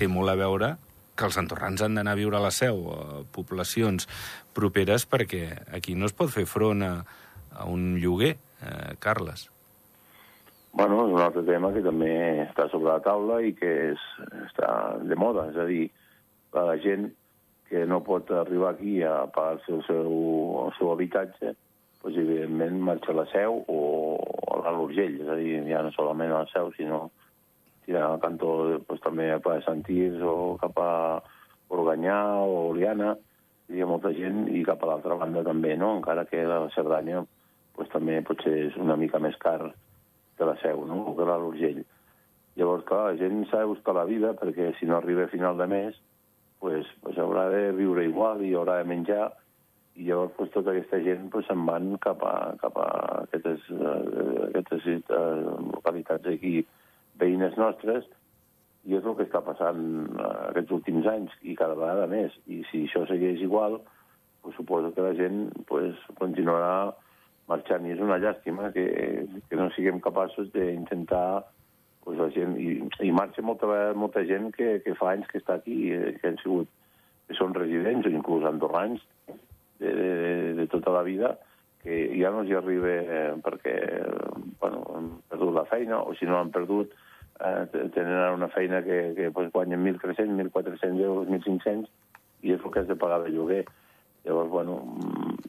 té 0.00 0.08
molt 0.08 0.32
a 0.32 0.38
veure 0.40 0.74
que 1.14 1.28
els 1.28 1.36
andorrans 1.36 1.82
han 1.84 1.98
d'anar 1.98 2.16
a 2.16 2.18
viure 2.18 2.38
a 2.38 2.42
la 2.42 2.50
Seu, 2.50 2.86
a 2.90 3.22
poblacions 3.36 4.08
properes, 4.56 5.04
perquè 5.06 5.44
aquí 5.76 5.94
no 5.94 6.08
es 6.08 6.16
pot 6.16 6.32
fer 6.32 6.46
front 6.48 6.82
a, 6.82 6.94
a 7.52 7.68
un 7.68 8.00
lloguer, 8.00 8.38
eh, 8.64 8.96
Carles. 8.98 9.50
Bueno, 10.72 11.00
és 11.06 11.12
un 11.12 11.20
altre 11.20 11.42
tema 11.42 11.72
que 11.74 11.82
també 11.82 12.12
està 12.44 12.68
sobre 12.70 12.92
la 12.92 13.02
taula 13.02 13.40
i 13.42 13.50
que 13.58 13.70
és, 13.90 14.04
està 14.46 14.68
de 15.02 15.16
moda, 15.18 15.48
és 15.50 15.58
a 15.58 15.66
dir, 15.66 15.88
la 16.54 16.76
gent 16.84 17.08
que 17.70 17.82
no 17.90 17.98
pot 18.06 18.30
arribar 18.34 18.72
aquí 18.72 19.00
a 19.02 19.26
pagar-se 19.34 19.74
el 19.76 19.82
seu, 19.88 20.14
el 20.64 20.72
seu 20.78 20.92
habitatge, 20.92 21.56
doncs, 22.02 22.16
evidentment, 22.22 22.78
marxa 22.86 23.10
a 23.12 23.18
la 23.18 23.26
Seu 23.32 23.60
o 23.66 23.80
a 24.62 24.72
l'Urgell, 24.76 25.18
és 25.24 25.28
a 25.28 25.36
dir, 25.38 25.58
ja 25.68 25.82
no 25.82 25.92
solament 25.94 26.32
a 26.32 26.44
la 26.44 26.52
Seu, 26.54 26.70
sinó 26.78 27.02
tirar 27.84 28.06
al 28.06 28.22
cantó 28.22 28.54
doncs, 28.70 29.02
també 29.02 29.28
cap 29.34 29.50
a 29.50 29.58
Santís 29.66 30.22
o 30.22 30.56
cap 30.62 30.78
a 30.78 30.94
Organyà 31.74 32.16
o 32.46 32.70
Oliana, 32.70 33.16
hi 33.70 33.82
ha 33.82 33.90
molta 33.90 34.14
gent, 34.14 34.46
i 34.54 34.64
cap 34.66 34.82
a 34.82 34.90
l'altra 34.90 35.18
banda 35.18 35.44
també, 35.46 35.76
no? 35.78 35.96
encara 35.98 36.26
que 36.30 36.46
la 36.46 36.64
Cerdanya 36.74 37.22
doncs, 37.22 37.92
també 37.92 38.22
potser 38.22 38.56
és 38.70 38.78
una 38.78 38.98
mica 38.98 39.18
més 39.22 39.38
car 39.42 39.72
de 40.40 40.48
la 40.48 40.56
Seu, 40.64 40.84
no? 40.88 41.02
o 41.10 41.16
que 41.16 41.26
era 41.26 41.38
l'Urgell. 41.38 41.82
Llavors, 42.58 42.84
clar, 42.88 43.02
la 43.12 43.18
gent 43.20 43.44
s'ha 43.48 43.62
de 43.62 43.70
buscar 43.70 43.94
la 43.96 44.08
vida 44.08 44.32
perquè 44.38 44.72
si 44.78 44.88
no 44.88 44.96
arriba 44.96 45.28
a 45.28 45.32
final 45.32 45.60
de 45.60 45.68
mes, 45.70 46.00
pues, 46.60 46.88
pues 47.04 47.18
haurà 47.18 47.48
de 47.52 47.70
viure 47.76 48.04
igual 48.04 48.42
i 48.44 48.54
haurà 48.54 48.80
de 48.80 48.88
menjar 48.90 49.30
i 49.96 50.06
llavors 50.06 50.32
pues, 50.36 50.50
tota 50.54 50.72
aquesta 50.72 51.00
gent 51.04 51.28
pues, 51.32 51.46
se'n 51.48 51.64
van 51.66 51.94
cap 52.04 52.22
a, 52.24 52.34
cap 52.60 52.76
a 52.78 52.88
aquestes, 53.24 53.64
uh, 53.74 54.48
aquestes 54.50 54.86
uh, 55.00 55.56
localitats 55.72 56.28
aquí 56.30 56.60
veïnes 57.20 57.56
nostres 57.60 58.06
i 58.88 58.96
és 58.96 59.04
el 59.04 59.16
que 59.16 59.26
està 59.26 59.42
passant 59.44 59.80
uh, 60.16 60.28
aquests 60.50 60.72
últims 60.76 61.08
anys 61.10 61.34
i 61.42 61.56
cada 61.58 61.76
vegada 61.76 62.06
més. 62.12 62.36
I 62.48 62.62
si 62.70 62.86
això 62.86 63.04
segueix 63.08 63.42
igual, 63.44 63.80
pues, 64.44 64.56
suposo 64.56 64.92
que 64.96 65.04
la 65.04 65.16
gent 65.18 65.48
pues, 65.68 65.96
continuarà 66.20 66.92
marxant. 67.50 67.86
I 67.86 67.94
és 67.96 68.02
una 68.04 68.18
llàstima 68.22 68.70
que, 68.74 68.86
que 69.48 69.58
no 69.58 69.68
siguem 69.74 70.00
capaços 70.04 70.50
d'intentar 70.54 71.42
pues, 72.04 72.18
la 72.18 72.30
gent, 72.34 72.56
i, 72.60 72.78
i 73.06 73.12
marxa 73.14 73.44
molta, 73.46 73.92
molta 73.98 74.24
gent 74.28 74.50
que, 74.56 74.78
que 74.84 74.96
fa 74.98 75.12
anys 75.14 75.28
que 75.30 75.42
està 75.42 75.58
aquí, 75.58 75.92
eh, 75.94 76.16
que 76.20 76.32
han 76.32 76.40
sigut, 76.42 76.70
que 77.28 77.36
són 77.38 77.54
residents 77.54 78.08
o 78.08 78.14
inclús 78.14 78.46
andorrans 78.48 79.02
de, 79.28 79.90
de, 79.90 80.10
de 80.58 80.66
tota 80.72 80.94
la 80.96 81.04
vida, 81.06 81.36
que 81.82 82.02
ja 82.18 82.32
no 82.32 82.42
els 82.42 82.50
hi 82.50 82.56
arriba 82.58 82.96
eh, 83.00 83.28
perquè 83.44 83.76
bueno, 84.60 84.82
han 84.96 85.12
perdut 85.30 85.54
la 85.56 85.68
feina 85.70 86.02
o 86.02 86.12
si 86.18 86.28
no 86.28 86.36
han 86.36 86.50
perdut 86.52 86.92
eh, 87.40 87.88
tenen 87.94 88.34
una 88.34 88.50
feina 88.52 88.82
que, 88.84 89.14
que 89.16 89.30
pues, 89.30 89.48
guanyen 89.52 89.84
1.300, 89.86 90.50
1.400 90.52 91.00
euros, 91.00 91.28
1.500 91.28 91.88
i 92.42 92.52
és 92.54 92.60
el 92.60 92.72
que 92.72 92.82
has 92.82 92.88
de 92.88 92.96
pagar 92.96 93.22
de 93.24 93.32
lloguer. 93.32 93.64
Llavors, 94.24 94.50
bueno, 94.50 94.78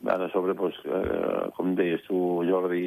ara 0.06 0.26
a 0.26 0.32
sobre, 0.32 0.56
pues, 0.56 0.76
eh, 0.86 1.50
com 1.58 1.76
deies 1.76 2.04
tu, 2.08 2.18
Jordi, 2.48 2.86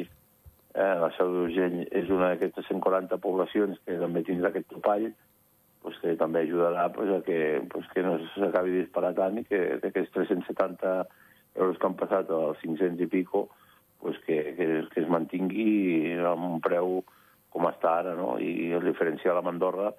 eh, 0.73 0.95
la 1.01 1.11
Seu 1.17 1.31
d'Urgell 1.31 1.83
és 1.91 2.09
una 2.09 2.31
d'aquestes 2.33 2.67
140 2.71 3.19
poblacions 3.23 3.77
que 3.85 3.99
també 4.01 4.23
tindrà 4.25 4.49
aquest 4.49 4.67
topall, 4.73 5.11
pues, 5.85 5.99
que 6.01 6.15
també 6.17 6.41
ajudarà 6.41 6.87
pues, 6.93 7.11
a 7.13 7.21
que, 7.21 7.61
pues, 7.69 7.85
que 7.93 8.03
no 8.03 8.17
s'acabi 8.33 8.79
disparatant 8.79 9.37
i 9.39 9.45
que, 9.45 9.61
que 9.81 9.91
aquests 9.93 10.15
370 10.17 10.95
euros 11.55 11.77
que 11.77 11.87
han 11.87 11.99
passat 11.99 12.31
als 12.33 12.59
500 12.63 13.05
i 13.05 13.07
pico 13.07 13.45
pues, 14.01 14.17
que, 14.25 14.55
que, 14.57 14.65
que 14.91 15.01
es 15.01 15.07
mantingui 15.09 15.67
mantingui 15.69 16.25
amb 16.31 16.49
un 16.49 16.59
preu 16.65 17.03
com 17.53 17.69
està 17.69 17.99
ara, 18.01 18.15
no? 18.17 18.35
I 18.41 18.73
el 18.75 18.83
diferencial 18.83 19.39
amb 19.39 19.53
Andorra 19.53 19.93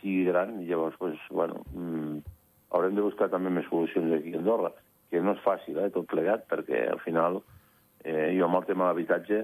sigui 0.00 0.26
gran, 0.28 0.58
i 0.60 0.68
llavors, 0.68 0.98
pues, 1.00 1.16
bueno, 1.30 1.62
mm, 1.72 2.18
haurem 2.76 2.94
de 2.94 3.04
buscar 3.06 3.30
també 3.32 3.50
més 3.50 3.66
solucions 3.70 4.12
aquí 4.12 4.34
a 4.34 4.40
Andorra, 4.40 4.70
que 5.10 5.22
no 5.22 5.34
és 5.36 5.42
fàcil, 5.44 5.78
eh, 5.78 5.90
tot 5.94 6.08
plegat, 6.10 6.46
perquè 6.50 6.86
al 6.90 7.00
final, 7.04 7.40
eh, 8.04 8.30
jo 8.36 8.46
amb 8.46 8.60
el 8.60 8.68
tema 8.68 8.86
de 8.86 8.90
l'habitatge, 8.90 9.40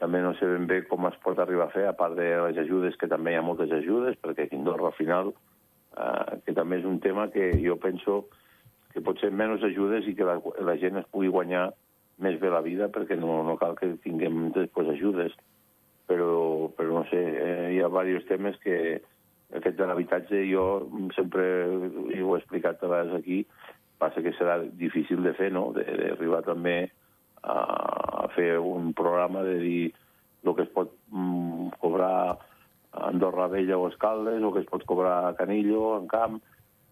també 0.00 0.22
no 0.24 0.32
sé 0.38 0.48
ben 0.48 0.66
bé 0.66 0.80
com 0.88 1.06
es 1.06 1.16
pot 1.24 1.38
arribar 1.38 1.68
a 1.68 1.74
fer, 1.74 1.86
a 1.88 1.96
part 1.96 2.16
de 2.16 2.28
les 2.46 2.58
ajudes, 2.62 2.96
que 2.96 3.08
també 3.10 3.34
hi 3.34 3.40
ha 3.40 3.44
moltes 3.44 3.72
ajudes, 3.76 4.16
perquè 4.22 4.46
aquí 4.46 4.56
Andorra 4.56 4.88
al 4.88 4.96
final, 4.96 5.34
eh, 5.96 6.40
que 6.46 6.54
també 6.56 6.80
és 6.80 6.88
un 6.88 7.00
tema 7.00 7.28
que 7.34 7.52
jo 7.60 7.76
penso 7.76 8.24
que 8.94 9.02
pot 9.04 9.20
ser 9.20 9.30
menys 9.30 9.62
ajudes 9.62 10.08
i 10.08 10.16
que 10.18 10.26
la, 10.26 10.40
la 10.66 10.76
gent 10.80 10.98
es 10.98 11.06
pugui 11.12 11.28
guanyar 11.30 11.68
més 12.20 12.40
bé 12.40 12.50
la 12.52 12.64
vida 12.64 12.90
perquè 12.92 13.16
no, 13.16 13.42
no 13.46 13.56
cal 13.60 13.76
que 13.78 13.94
tinguem 14.04 14.50
després 14.56 14.90
ajudes. 14.92 15.36
Però, 16.10 16.66
però 16.74 16.96
no 16.96 17.04
sé, 17.06 17.20
eh, 17.20 17.66
hi 17.76 17.82
ha 17.84 17.90
diversos 17.92 18.26
temes 18.26 18.56
que 18.64 18.76
aquest 19.54 19.76
de 19.78 19.86
l'habitatge 19.86 20.40
jo 20.48 20.64
sempre 21.14 21.44
ho 21.70 22.34
he 22.34 22.38
explicat 22.40 22.82
a 22.82 22.90
vegades 22.90 23.14
aquí, 23.18 23.44
passa 24.00 24.22
que 24.24 24.34
serà 24.38 24.58
difícil 24.80 25.22
de 25.26 25.34
fer, 25.36 25.50
no? 25.52 25.70
d'arribar 25.76 26.42
també 26.46 26.78
a, 27.42 27.56
a 28.24 28.28
fer 28.34 28.54
un 28.58 28.94
programa 28.96 29.44
de 29.46 29.58
dir 29.62 29.82
el 30.44 30.54
que 30.56 30.64
es 30.64 30.72
pot 30.72 30.92
mm, 31.12 31.76
cobrar 31.82 32.14
a 32.30 33.08
Andorra 33.10 33.48
Vella 33.52 33.78
o 33.78 33.88
Escaldes, 33.88 34.42
o 34.42 34.52
que 34.54 34.64
es 34.64 34.70
pot 34.70 34.84
cobrar 34.88 35.28
a 35.28 35.34
Canillo, 35.38 35.98
en 35.98 36.08
Camp, 36.10 36.40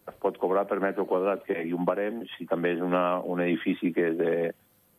es 0.08 0.16
pot 0.22 0.38
cobrar 0.40 0.66
per 0.68 0.80
metre 0.80 1.06
quadrat 1.08 1.44
que 1.46 1.56
hi 1.64 1.72
un 1.76 1.88
barem, 1.88 2.22
si 2.36 2.46
també 2.48 2.74
és 2.76 2.84
una, 2.84 3.20
un 3.24 3.42
edifici 3.44 3.92
que 3.96 4.12
és 4.12 4.18
de 4.20 4.34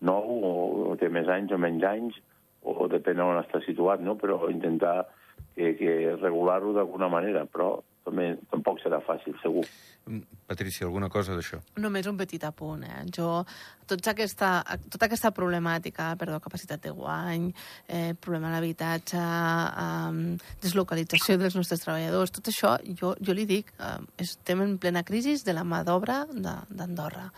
nou 0.05 0.27
o, 0.45 0.51
o 0.91 0.97
té 0.99 1.09
més 1.11 1.29
anys 1.31 1.53
o 1.55 1.61
menys 1.61 1.85
anys, 1.87 2.19
o 2.61 2.89
depèn 2.91 3.21
on 3.23 3.39
està 3.39 3.61
situat, 3.63 4.03
no? 4.03 4.17
però 4.19 4.49
intentar 4.51 5.07
que, 5.55 5.73
que 5.79 5.93
regular-ho 6.19 6.73
d'alguna 6.75 7.09
manera, 7.11 7.45
però 7.49 7.77
també 8.09 8.33
tampoc 8.51 8.81
serà 8.81 8.99
fàcil, 9.05 9.35
segur. 9.43 9.63
Mm, 10.09 10.25
Patricia, 10.49 10.87
alguna 10.87 11.09
cosa 11.13 11.35
d'això? 11.37 11.59
Només 11.77 12.07
un 12.09 12.17
petit 12.17 12.43
apunt. 12.47 12.83
Eh? 12.87 13.03
Jo, 13.13 13.43
tots 13.89 14.09
aquesta, 14.09 14.63
tota 14.89 15.05
aquesta 15.05 15.31
problemàtica, 15.35 16.09
perdó, 16.17 16.39
capacitat 16.41 16.81
de 16.83 16.93
guany, 16.95 17.49
eh, 17.87 18.15
problema 18.19 18.49
de 18.49 18.55
l'habitatge, 18.55 19.21
eh, 19.85 20.37
deslocalització 20.65 21.37
dels 21.37 21.55
nostres 21.55 21.85
treballadors, 21.85 22.33
tot 22.33 22.49
això, 22.49 22.75
jo, 23.01 23.13
jo 23.21 23.37
li 23.37 23.45
dic, 23.45 23.73
eh, 23.79 23.97
estem 24.25 24.65
en 24.65 24.77
plena 24.77 25.03
crisi 25.03 25.37
de 25.45 25.53
la 25.53 25.63
mà 25.63 25.83
d'obra 25.85 26.25
d'Andorra. 26.33 27.29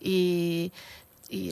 I, 0.00 0.70
I 1.30 1.42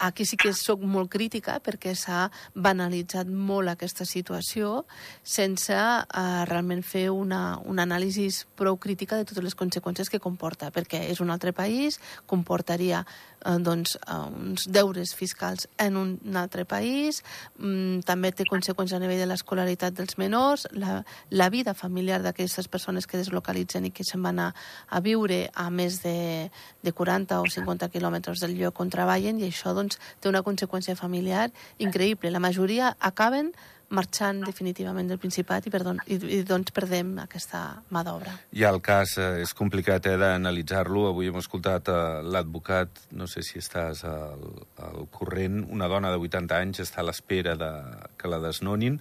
aquí 0.00 0.24
sí 0.24 0.36
que 0.40 0.52
sóc 0.56 0.80
molt 0.80 1.10
crítica 1.12 1.58
perquè 1.60 1.92
s'ha 1.94 2.26
banalitzat 2.54 3.28
molt 3.28 3.68
aquesta 3.70 4.06
situació 4.08 4.84
sense 5.22 5.76
eh, 5.76 6.44
realment 6.48 6.82
fer 6.82 7.10
una, 7.12 7.58
una 7.68 7.84
anàlisi 7.84 8.28
prou 8.56 8.78
crítica 8.80 9.18
de 9.18 9.26
totes 9.28 9.44
les 9.44 9.56
conseqüències 9.56 10.10
que 10.10 10.20
comporta, 10.20 10.70
perquè 10.72 11.02
és 11.10 11.20
un 11.20 11.30
altre 11.30 11.52
país, 11.52 12.00
comportaria 12.26 13.04
eh, 13.04 13.58
doncs, 13.60 13.96
eh, 14.00 14.18
uns 14.40 14.66
deures 14.68 15.14
fiscals 15.14 15.68
en 15.78 15.96
un, 15.96 16.14
altre 16.36 16.64
país, 16.64 17.22
mm, 17.58 18.02
també 18.08 18.32
té 18.32 18.46
conseqüències 18.48 18.96
a 18.96 19.02
nivell 19.02 19.20
de 19.20 19.28
l'escolaritat 19.28 19.96
dels 19.96 20.16
menors, 20.18 20.66
la, 20.72 21.00
la 21.30 21.50
vida 21.50 21.74
familiar 21.74 22.20
d'aquestes 22.22 22.68
persones 22.68 23.06
que 23.06 23.20
deslocalitzen 23.20 23.86
i 23.86 23.92
que 23.94 24.04
se'n 24.04 24.22
van 24.22 24.40
a, 24.40 24.50
a 24.88 25.00
viure 25.04 25.42
a 25.54 25.68
més 25.70 26.00
de, 26.04 26.50
de 26.82 26.92
40 26.92 27.40
o 27.40 27.48
50 27.50 27.90
quilòmetres 27.92 28.40
del 28.40 28.56
lloc 28.58 28.80
on 28.80 28.92
treballen 28.92 29.40
i 29.40 29.48
això 29.50 29.74
doncs, 29.76 29.89
té 30.20 30.28
una 30.30 30.44
conseqüència 30.46 30.96
familiar 30.98 31.48
increïble. 31.78 32.30
La 32.30 32.42
majoria 32.42 32.94
acaben 33.00 33.54
marxant 33.90 34.44
definitivament 34.46 35.08
del 35.10 35.18
Principat 35.18 35.66
i, 35.66 35.72
perdó, 35.72 35.96
i, 36.06 36.16
i 36.36 36.38
doncs 36.46 36.70
perdem 36.74 37.16
aquesta 37.24 37.62
mà 37.90 38.04
d'obra. 38.06 38.36
I 38.54 38.62
el 38.68 38.78
cas 38.86 39.16
eh, 39.18 39.42
és 39.42 39.52
complicat 39.56 40.06
eh, 40.06 40.14
d'analitzar-lo. 40.20 41.08
Avui 41.10 41.30
hem 41.30 41.40
escoltat 41.40 41.90
eh, 41.90 42.20
l'advocat, 42.22 43.02
no 43.18 43.26
sé 43.30 43.42
si 43.46 43.58
estàs 43.58 44.04
al, 44.06 44.46
al 44.86 45.10
corrent, 45.14 45.64
una 45.74 45.90
dona 45.90 46.14
de 46.14 46.22
80 46.22 46.62
anys 46.62 46.84
està 46.86 47.02
a 47.02 47.08
l'espera 47.08 47.56
de 47.58 47.72
que 48.18 48.30
la 48.30 48.40
desnonin. 48.42 49.00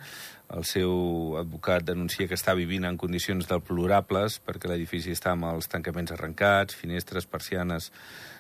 El 0.50 0.66
seu 0.66 1.38
advocat 1.38 1.86
denuncia 1.86 2.26
que 2.26 2.38
està 2.38 2.56
vivint 2.58 2.88
en 2.90 2.98
condicions 2.98 3.46
deplorables 3.46 4.40
perquè 4.42 4.72
l'edifici 4.72 5.14
està 5.14 5.36
amb 5.36 5.46
els 5.52 5.70
tancaments 5.70 6.18
arrencats, 6.18 6.74
finestres, 6.74 7.30
persianes 7.30 7.92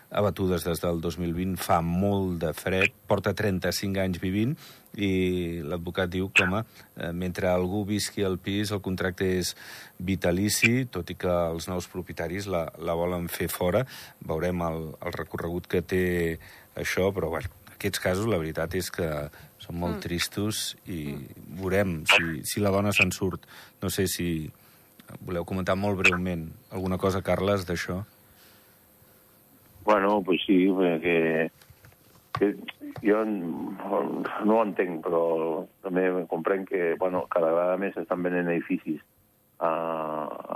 abatudes 0.09 0.63
des 0.65 0.81
del 0.81 1.01
2020, 1.01 1.55
fa 1.61 1.79
molt 1.85 2.39
de 2.41 2.51
fred, 2.57 2.93
porta 3.07 3.35
35 3.37 4.01
anys 4.01 4.21
vivint 4.21 4.55
i 4.97 5.61
l'advocat 5.61 6.09
diu 6.09 6.31
que, 6.33 6.47
home, 6.47 6.63
eh, 6.97 7.11
mentre 7.13 7.49
algú 7.51 7.83
visqui 7.85 8.25
al 8.25 8.39
pis, 8.41 8.71
el 8.73 8.81
contracte 8.81 9.27
és 9.37 9.53
vitalici, 9.99 10.87
tot 10.89 11.09
i 11.13 11.17
que 11.19 11.29
els 11.29 11.69
nous 11.69 11.87
propietaris 11.91 12.49
la, 12.49 12.65
la 12.81 12.97
volen 12.97 13.29
fer 13.29 13.51
fora. 13.53 13.85
Veurem 14.25 14.65
el, 14.65 14.81
el 14.97 15.15
recorregut 15.15 15.69
que 15.69 15.83
té 15.85 16.03
això, 16.73 17.11
però, 17.13 17.29
bueno, 17.35 17.53
aquests 17.75 18.01
casos 18.01 18.27
la 18.27 18.41
veritat 18.41 18.73
és 18.75 18.89
que 18.91 19.07
són 19.61 19.77
molt 19.77 19.99
mm. 19.99 20.03
tristos 20.03 20.73
i 20.89 21.13
mm. 21.13 21.43
veurem 21.61 21.99
si, 22.09 22.41
si 22.49 22.63
la 22.63 22.73
dona 22.73 22.95
se'n 22.95 23.13
surt. 23.15 23.45
No 23.83 23.93
sé 23.93 24.09
si 24.09 24.49
voleu 25.25 25.45
comentar 25.45 25.77
molt 25.77 26.01
breument 26.01 26.49
alguna 26.73 26.97
cosa, 26.97 27.21
Carles, 27.25 27.65
d'això. 27.69 28.01
Bueno, 29.89 30.21
pues 30.21 30.39
sí, 30.45 30.67
que, 31.01 31.51
que 32.37 32.55
jo 33.01 33.23
no 33.25 34.57
ho 34.59 34.61
entenc, 34.61 34.99
però 35.01 35.21
també 35.81 36.03
comprenc 36.29 36.69
que 36.69 36.91
bueno, 37.01 37.23
cada 37.33 37.49
vegada 37.55 37.79
més 37.81 37.97
estan 37.97 38.21
venent 38.21 38.51
edificis 38.53 38.99
a, 39.57 39.71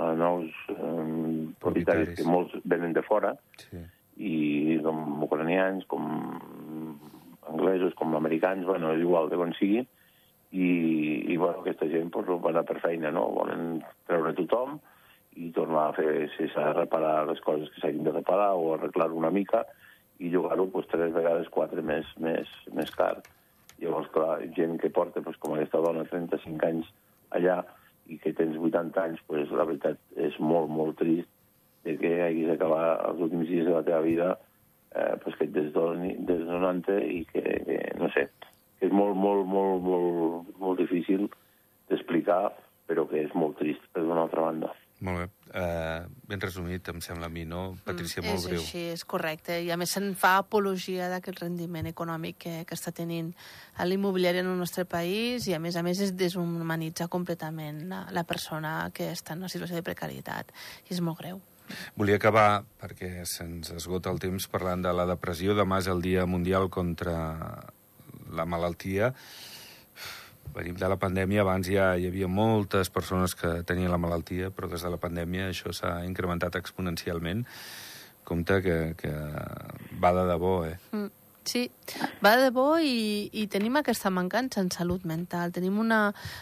a 0.04 0.12
nous 0.14 0.54
um, 0.76 1.50
propietaris 1.58 2.14
que 2.14 2.28
molts 2.28 2.54
venen 2.62 2.94
de 2.94 3.02
fora, 3.02 3.34
sí. 3.64 3.82
i 4.22 4.78
com 4.86 5.26
ucranians, 5.26 5.82
com 5.90 6.06
anglesos, 7.50 7.98
com 7.98 8.14
americans, 8.14 8.62
bueno, 8.70 8.94
és 8.94 9.02
igual 9.02 9.34
de 9.34 9.42
on 9.42 9.58
sigui, 9.58 9.82
i, 10.54 10.68
i 11.26 11.36
bueno, 11.42 11.58
aquesta 11.64 11.90
gent 11.90 12.14
pues, 12.14 12.30
va 12.30 12.54
anar 12.54 12.68
per 12.70 12.78
feina, 12.86 13.10
no? 13.10 13.26
Volen 13.40 13.80
treure 14.06 14.36
tothom, 14.38 14.78
i 15.36 15.50
tornar 15.54 15.88
a 15.88 15.94
fer, 15.96 16.28
si 16.36 16.48
s'ha 16.52 16.68
de 16.70 16.76
reparar 16.80 17.24
les 17.28 17.40
coses 17.44 17.70
que 17.72 17.80
s'hagin 17.82 18.06
de 18.06 18.12
reparar 18.14 18.52
o 18.54 18.74
arreglar 18.74 19.10
una 19.12 19.32
mica 19.34 19.64
i 20.22 20.30
llogar-ho 20.30 20.68
pues, 20.70 20.86
tres 20.90 21.12
vegades 21.14 21.50
quatre 21.54 21.82
més, 21.82 22.06
més, 22.22 22.50
més 22.72 22.90
car. 22.94 23.16
Llavors, 23.80 24.10
clar, 24.14 24.38
gent 24.56 24.78
que 24.80 24.92
porta, 24.94 25.22
pues, 25.24 25.38
com 25.42 25.56
aquesta 25.56 25.82
dona, 25.82 26.06
35 26.10 26.68
anys 26.68 26.90
allà 27.34 27.58
i 28.06 28.18
que 28.22 28.34
tens 28.36 28.56
80 28.60 29.00
anys, 29.02 29.22
pues, 29.26 29.50
la 29.50 29.66
veritat 29.66 29.98
és 30.28 30.38
molt, 30.38 30.70
molt 30.70 30.98
trist 31.00 31.30
de 31.84 31.96
que 32.00 32.12
haguis 32.24 32.48
d'acabar 32.48 32.84
els 33.10 33.22
últims 33.26 33.48
dies 33.50 33.66
de 33.66 33.74
la 33.74 33.84
teva 33.84 34.00
vida 34.04 34.28
eh, 34.94 35.16
pues, 35.22 35.36
que 35.36 35.48
et 35.48 35.54
desdoni, 35.56 36.14
desdonant-te 36.28 37.00
i 37.10 37.24
que, 37.32 37.42
que, 37.66 37.80
no 37.98 38.08
sé, 38.14 38.28
que 38.78 38.88
és 38.88 38.94
molt, 38.94 39.18
molt, 39.18 39.44
molt, 39.50 39.82
molt, 39.82 40.54
molt 40.62 40.80
difícil 40.80 41.26
d'explicar, 41.90 42.54
però 42.88 43.08
que 43.10 43.24
és 43.26 43.34
molt 43.34 43.58
trist, 43.60 43.82
per 43.92 44.04
d'una 44.04 44.24
altra 44.28 44.46
banda. 44.46 44.72
Molt 45.04 45.20
bé. 45.20 45.24
Uh, 45.54 46.06
ben 46.26 46.40
resumit, 46.40 46.88
em 46.88 47.00
sembla 47.04 47.28
a 47.28 47.32
mi, 47.32 47.44
no? 47.46 47.76
Patrícia, 47.84 48.22
mm, 48.22 48.30
molt 48.30 48.46
breu. 48.48 48.60
És 48.62 48.64
així, 48.64 48.84
és 48.94 49.04
correcte. 49.04 49.58
I 49.62 49.68
a 49.70 49.76
més 49.76 49.92
se'n 49.92 50.14
fa 50.18 50.38
apologia 50.40 51.10
d'aquest 51.12 51.42
rendiment 51.44 51.86
econòmic 51.90 52.38
que, 52.46 52.54
que 52.64 52.78
està 52.78 52.90
tenint 52.96 53.28
l'immobiliari 53.84 54.40
en 54.40 54.48
el 54.50 54.58
nostre 54.58 54.86
país 54.88 55.46
i 55.46 55.54
a 55.54 55.60
més 55.60 55.76
a 55.76 55.84
més 55.84 56.00
es 56.00 56.14
deshumanitza 56.16 57.10
completament 57.12 57.84
la, 57.92 58.00
la 58.16 58.24
persona 58.24 58.90
que 58.96 59.10
està 59.12 59.36
en 59.36 59.44
una 59.44 59.52
situació 59.52 59.76
de 59.76 59.84
precarietat. 59.86 60.56
I 60.88 60.96
és 60.96 61.04
molt 61.04 61.20
greu. 61.20 61.42
Volia 62.00 62.16
acabar, 62.16 62.64
perquè 62.80 63.26
se'ns 63.28 63.76
esgota 63.76 64.12
el 64.12 64.20
temps, 64.24 64.48
parlant 64.52 64.82
de 64.84 64.92
la 64.96 65.06
depressió. 65.08 65.54
Demà 65.56 65.84
és 65.84 65.88
el 65.92 66.00
Dia 66.04 66.24
Mundial 66.24 66.70
contra 66.72 67.18
la 68.34 68.48
malaltia 68.48 69.12
venim 70.54 70.78
de 70.78 70.88
la 70.90 70.98
pandèmia, 71.00 71.42
abans 71.42 71.68
ja 71.70 71.92
hi 71.98 72.06
havia 72.08 72.28
moltes 72.30 72.90
persones 72.94 73.34
que 73.38 73.62
tenien 73.66 73.92
la 73.92 74.00
malaltia, 74.00 74.52
però 74.54 74.70
des 74.70 74.84
de 74.84 74.92
la 74.92 75.00
pandèmia 75.02 75.50
això 75.50 75.74
s'ha 75.74 75.96
incrementat 76.06 76.56
exponencialment. 76.60 77.44
Compte 78.24 78.60
que, 78.64 78.78
que 78.96 79.12
va 80.00 80.14
de 80.16 80.24
debò, 80.30 80.54
eh? 80.64 80.78
Mm. 80.92 81.23
Sí, 81.44 81.70
va 82.24 82.38
de 82.40 82.48
bo 82.48 82.78
i, 82.80 83.28
i 83.36 83.42
tenim 83.52 83.74
aquesta 83.76 84.08
mancança 84.08 84.62
en 84.62 84.70
salut 84.72 85.02
mental. 85.04 85.52
Tenim 85.52 85.76
una, 85.78 85.98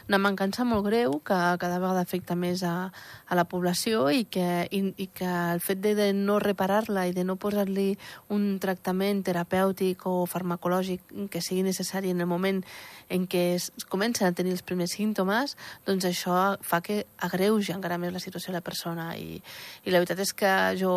una 0.06 0.20
mancança 0.22 0.62
molt 0.62 0.84
greu 0.86 1.16
que 1.26 1.38
cada 1.58 1.80
vegada 1.82 2.04
afecta 2.06 2.36
més 2.38 2.62
a, 2.62 2.92
a 3.26 3.38
la 3.38 3.44
població 3.50 4.04
i 4.14 4.22
que, 4.30 4.68
i, 4.70 4.82
i 5.02 5.08
que 5.10 5.26
el 5.26 5.62
fet 5.64 5.80
de, 5.82 5.96
de 5.98 6.06
no 6.14 6.38
reparar-la 6.38 7.08
i 7.10 7.14
de 7.16 7.24
no 7.26 7.34
posar-li 7.34 7.96
un 8.30 8.60
tractament 8.62 9.24
terapèutic 9.26 10.06
o 10.06 10.22
farmacològic 10.30 11.10
que 11.32 11.42
sigui 11.42 11.66
necessari 11.66 12.14
en 12.14 12.22
el 12.22 12.30
moment 12.30 12.62
en 13.10 13.26
què 13.26 13.42
es 13.56 13.72
comencen 13.90 14.30
a 14.30 14.36
tenir 14.38 14.54
els 14.54 14.62
primers 14.62 14.94
símptomes, 14.94 15.56
doncs 15.84 16.06
això 16.06 16.38
fa 16.62 16.78
que 16.80 17.02
agreugi 17.26 17.74
encara 17.74 17.98
més 17.98 18.14
la 18.14 18.22
situació 18.22 18.52
de 18.52 18.60
la 18.60 18.64
persona. 18.64 19.10
I, 19.18 19.42
i 19.82 19.90
la 19.90 19.98
veritat 19.98 20.22
és 20.22 20.32
que 20.32 20.54
jo 20.78 20.94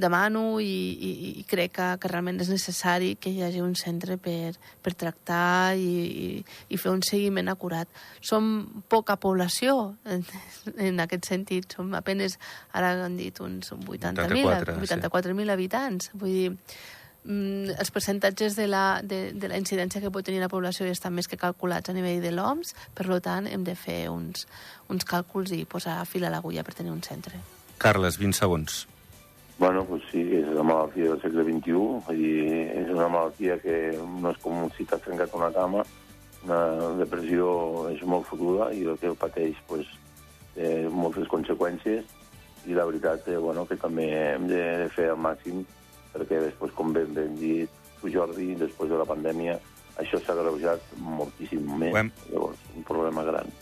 demano 0.00 0.56
i, 0.64 0.72
i, 0.96 1.12
i 1.42 1.46
crec 1.46 1.76
que, 1.76 1.92
que 2.00 2.10
realment 2.10 2.40
és 2.40 2.50
necessari 2.50 3.14
que 3.20 3.25
hi 3.30 3.42
hagi 3.42 3.60
un 3.60 3.74
centre 3.78 4.16
per, 4.22 4.54
per 4.82 4.94
tractar 4.98 5.76
i, 5.78 5.92
i, 6.06 6.28
i 6.68 6.80
fer 6.80 6.92
un 6.94 7.02
seguiment 7.06 7.48
acurat. 7.52 7.88
Som 8.24 8.82
poca 8.88 9.18
població 9.20 9.96
en, 10.04 10.24
en 10.76 11.02
aquest 11.04 11.28
sentit, 11.30 11.76
som 11.78 11.94
apenes, 11.98 12.38
ara 12.72 12.94
han 13.06 13.18
dit, 13.18 13.40
uns 13.40 13.72
80.000 13.72 14.26
84, 14.26 14.78
84 14.82 15.36
sí. 15.36 15.50
habitants. 15.50 16.10
Vull 16.14 16.34
dir, 16.34 16.50
mm, 17.24 17.76
els 17.76 17.92
percentatges 17.94 18.56
de 18.56 18.66
la, 18.70 19.02
de, 19.02 19.20
de 19.34 19.52
la 19.52 19.60
incidència 19.60 20.02
que 20.02 20.12
pot 20.14 20.26
tenir 20.26 20.42
la 20.42 20.50
població 20.52 20.86
estan 20.90 21.14
més 21.14 21.28
que 21.28 21.40
calculats 21.40 21.90
a 21.90 21.96
nivell 21.96 22.22
de 22.24 22.32
l'OMS, 22.34 22.74
per 22.94 23.08
tant 23.20 23.46
hem 23.50 23.64
de 23.64 23.76
fer 23.76 24.06
uns, 24.12 24.46
uns 24.88 25.04
càlculs 25.04 25.52
i 25.52 25.64
posar 25.64 26.02
fil 26.06 26.24
a 26.24 26.32
l'agulla 26.32 26.64
per 26.64 26.74
tenir 26.74 26.94
un 26.94 27.02
centre. 27.02 27.42
Carles, 27.78 28.16
20 28.18 28.38
segons. 28.38 28.86
Bueno, 29.58 29.84
pues 29.88 30.02
sí, 30.10 30.20
és 30.36 30.48
una 30.52 30.62
malaltia 30.68 31.12
del 31.14 31.20
segle 31.22 31.44
XXI 31.46 32.12
i 32.12 32.32
és 32.76 32.90
una 32.92 33.06
malaltia 33.08 33.56
que 33.62 33.96
no 33.96 34.34
és 34.34 34.40
com 34.42 34.66
si 34.76 34.84
t'has 34.84 35.00
trencat 35.00 35.32
una 35.38 35.48
cama, 35.54 35.84
una 36.44 36.58
depressió 36.98 37.86
és 37.88 38.02
molt 38.04 38.28
fotuda 38.28 38.68
i 38.76 38.84
el 38.84 39.00
que 39.00 39.14
pateix 39.16 39.56
pues, 39.70 39.88
té 40.52 40.74
moltes 40.92 41.30
conseqüències 41.32 42.04
i 42.66 42.76
la 42.76 42.84
veritat 42.84 43.24
eh, 43.32 43.38
bueno, 43.40 43.64
que 43.64 43.80
també 43.80 44.10
hem 44.12 44.44
de 44.50 44.90
fer 44.92 45.08
el 45.14 45.24
màxim 45.24 45.64
perquè 46.12 46.42
després, 46.44 46.76
com 46.76 46.92
ben, 46.92 47.08
ben 47.16 47.34
dit 47.40 47.72
tu, 48.00 48.12
Jordi, 48.12 48.52
després 48.60 48.92
de 48.92 49.00
la 49.00 49.08
pandèmia, 49.08 49.56
això 50.00 50.20
s'ha 50.20 50.36
agreujat 50.36 50.94
moltíssim 51.00 51.64
més. 51.80 51.96
Hem... 51.96 52.12
Llavors, 52.30 52.62
un 52.76 52.84
problema 52.88 53.24
gran. 53.24 53.52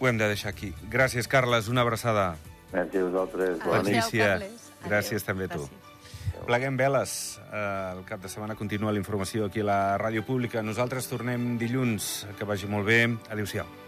Ho 0.00 0.08
hem 0.08 0.18
de 0.18 0.32
deixar 0.32 0.52
aquí. 0.52 0.72
Gràcies, 0.90 1.28
Carles. 1.30 1.68
Una 1.72 1.84
abraçada. 1.86 2.32
Gràcies 2.72 3.04
a 3.04 3.08
vosaltres. 3.10 3.64
Bona 3.64 3.82
nit. 3.86 4.71
Gràcies 4.88 5.24
també 5.26 5.50
a 5.50 5.54
tu. 5.54 5.66
Gràcies. 5.66 6.46
Pleguem 6.46 6.76
veles. 6.76 7.12
El 7.52 8.02
cap 8.08 8.22
de 8.22 8.30
setmana 8.32 8.56
continua 8.58 8.92
la 8.92 8.98
informació 8.98 9.46
aquí 9.46 9.62
a 9.62 9.68
la 9.68 9.80
Ràdio 10.00 10.24
Pública. 10.26 10.62
Nosaltres 10.62 11.06
tornem 11.10 11.54
dilluns. 11.60 12.26
Que 12.38 12.48
vagi 12.48 12.66
molt 12.70 12.88
bé. 12.88 13.04
Adéu-siau. 13.30 13.81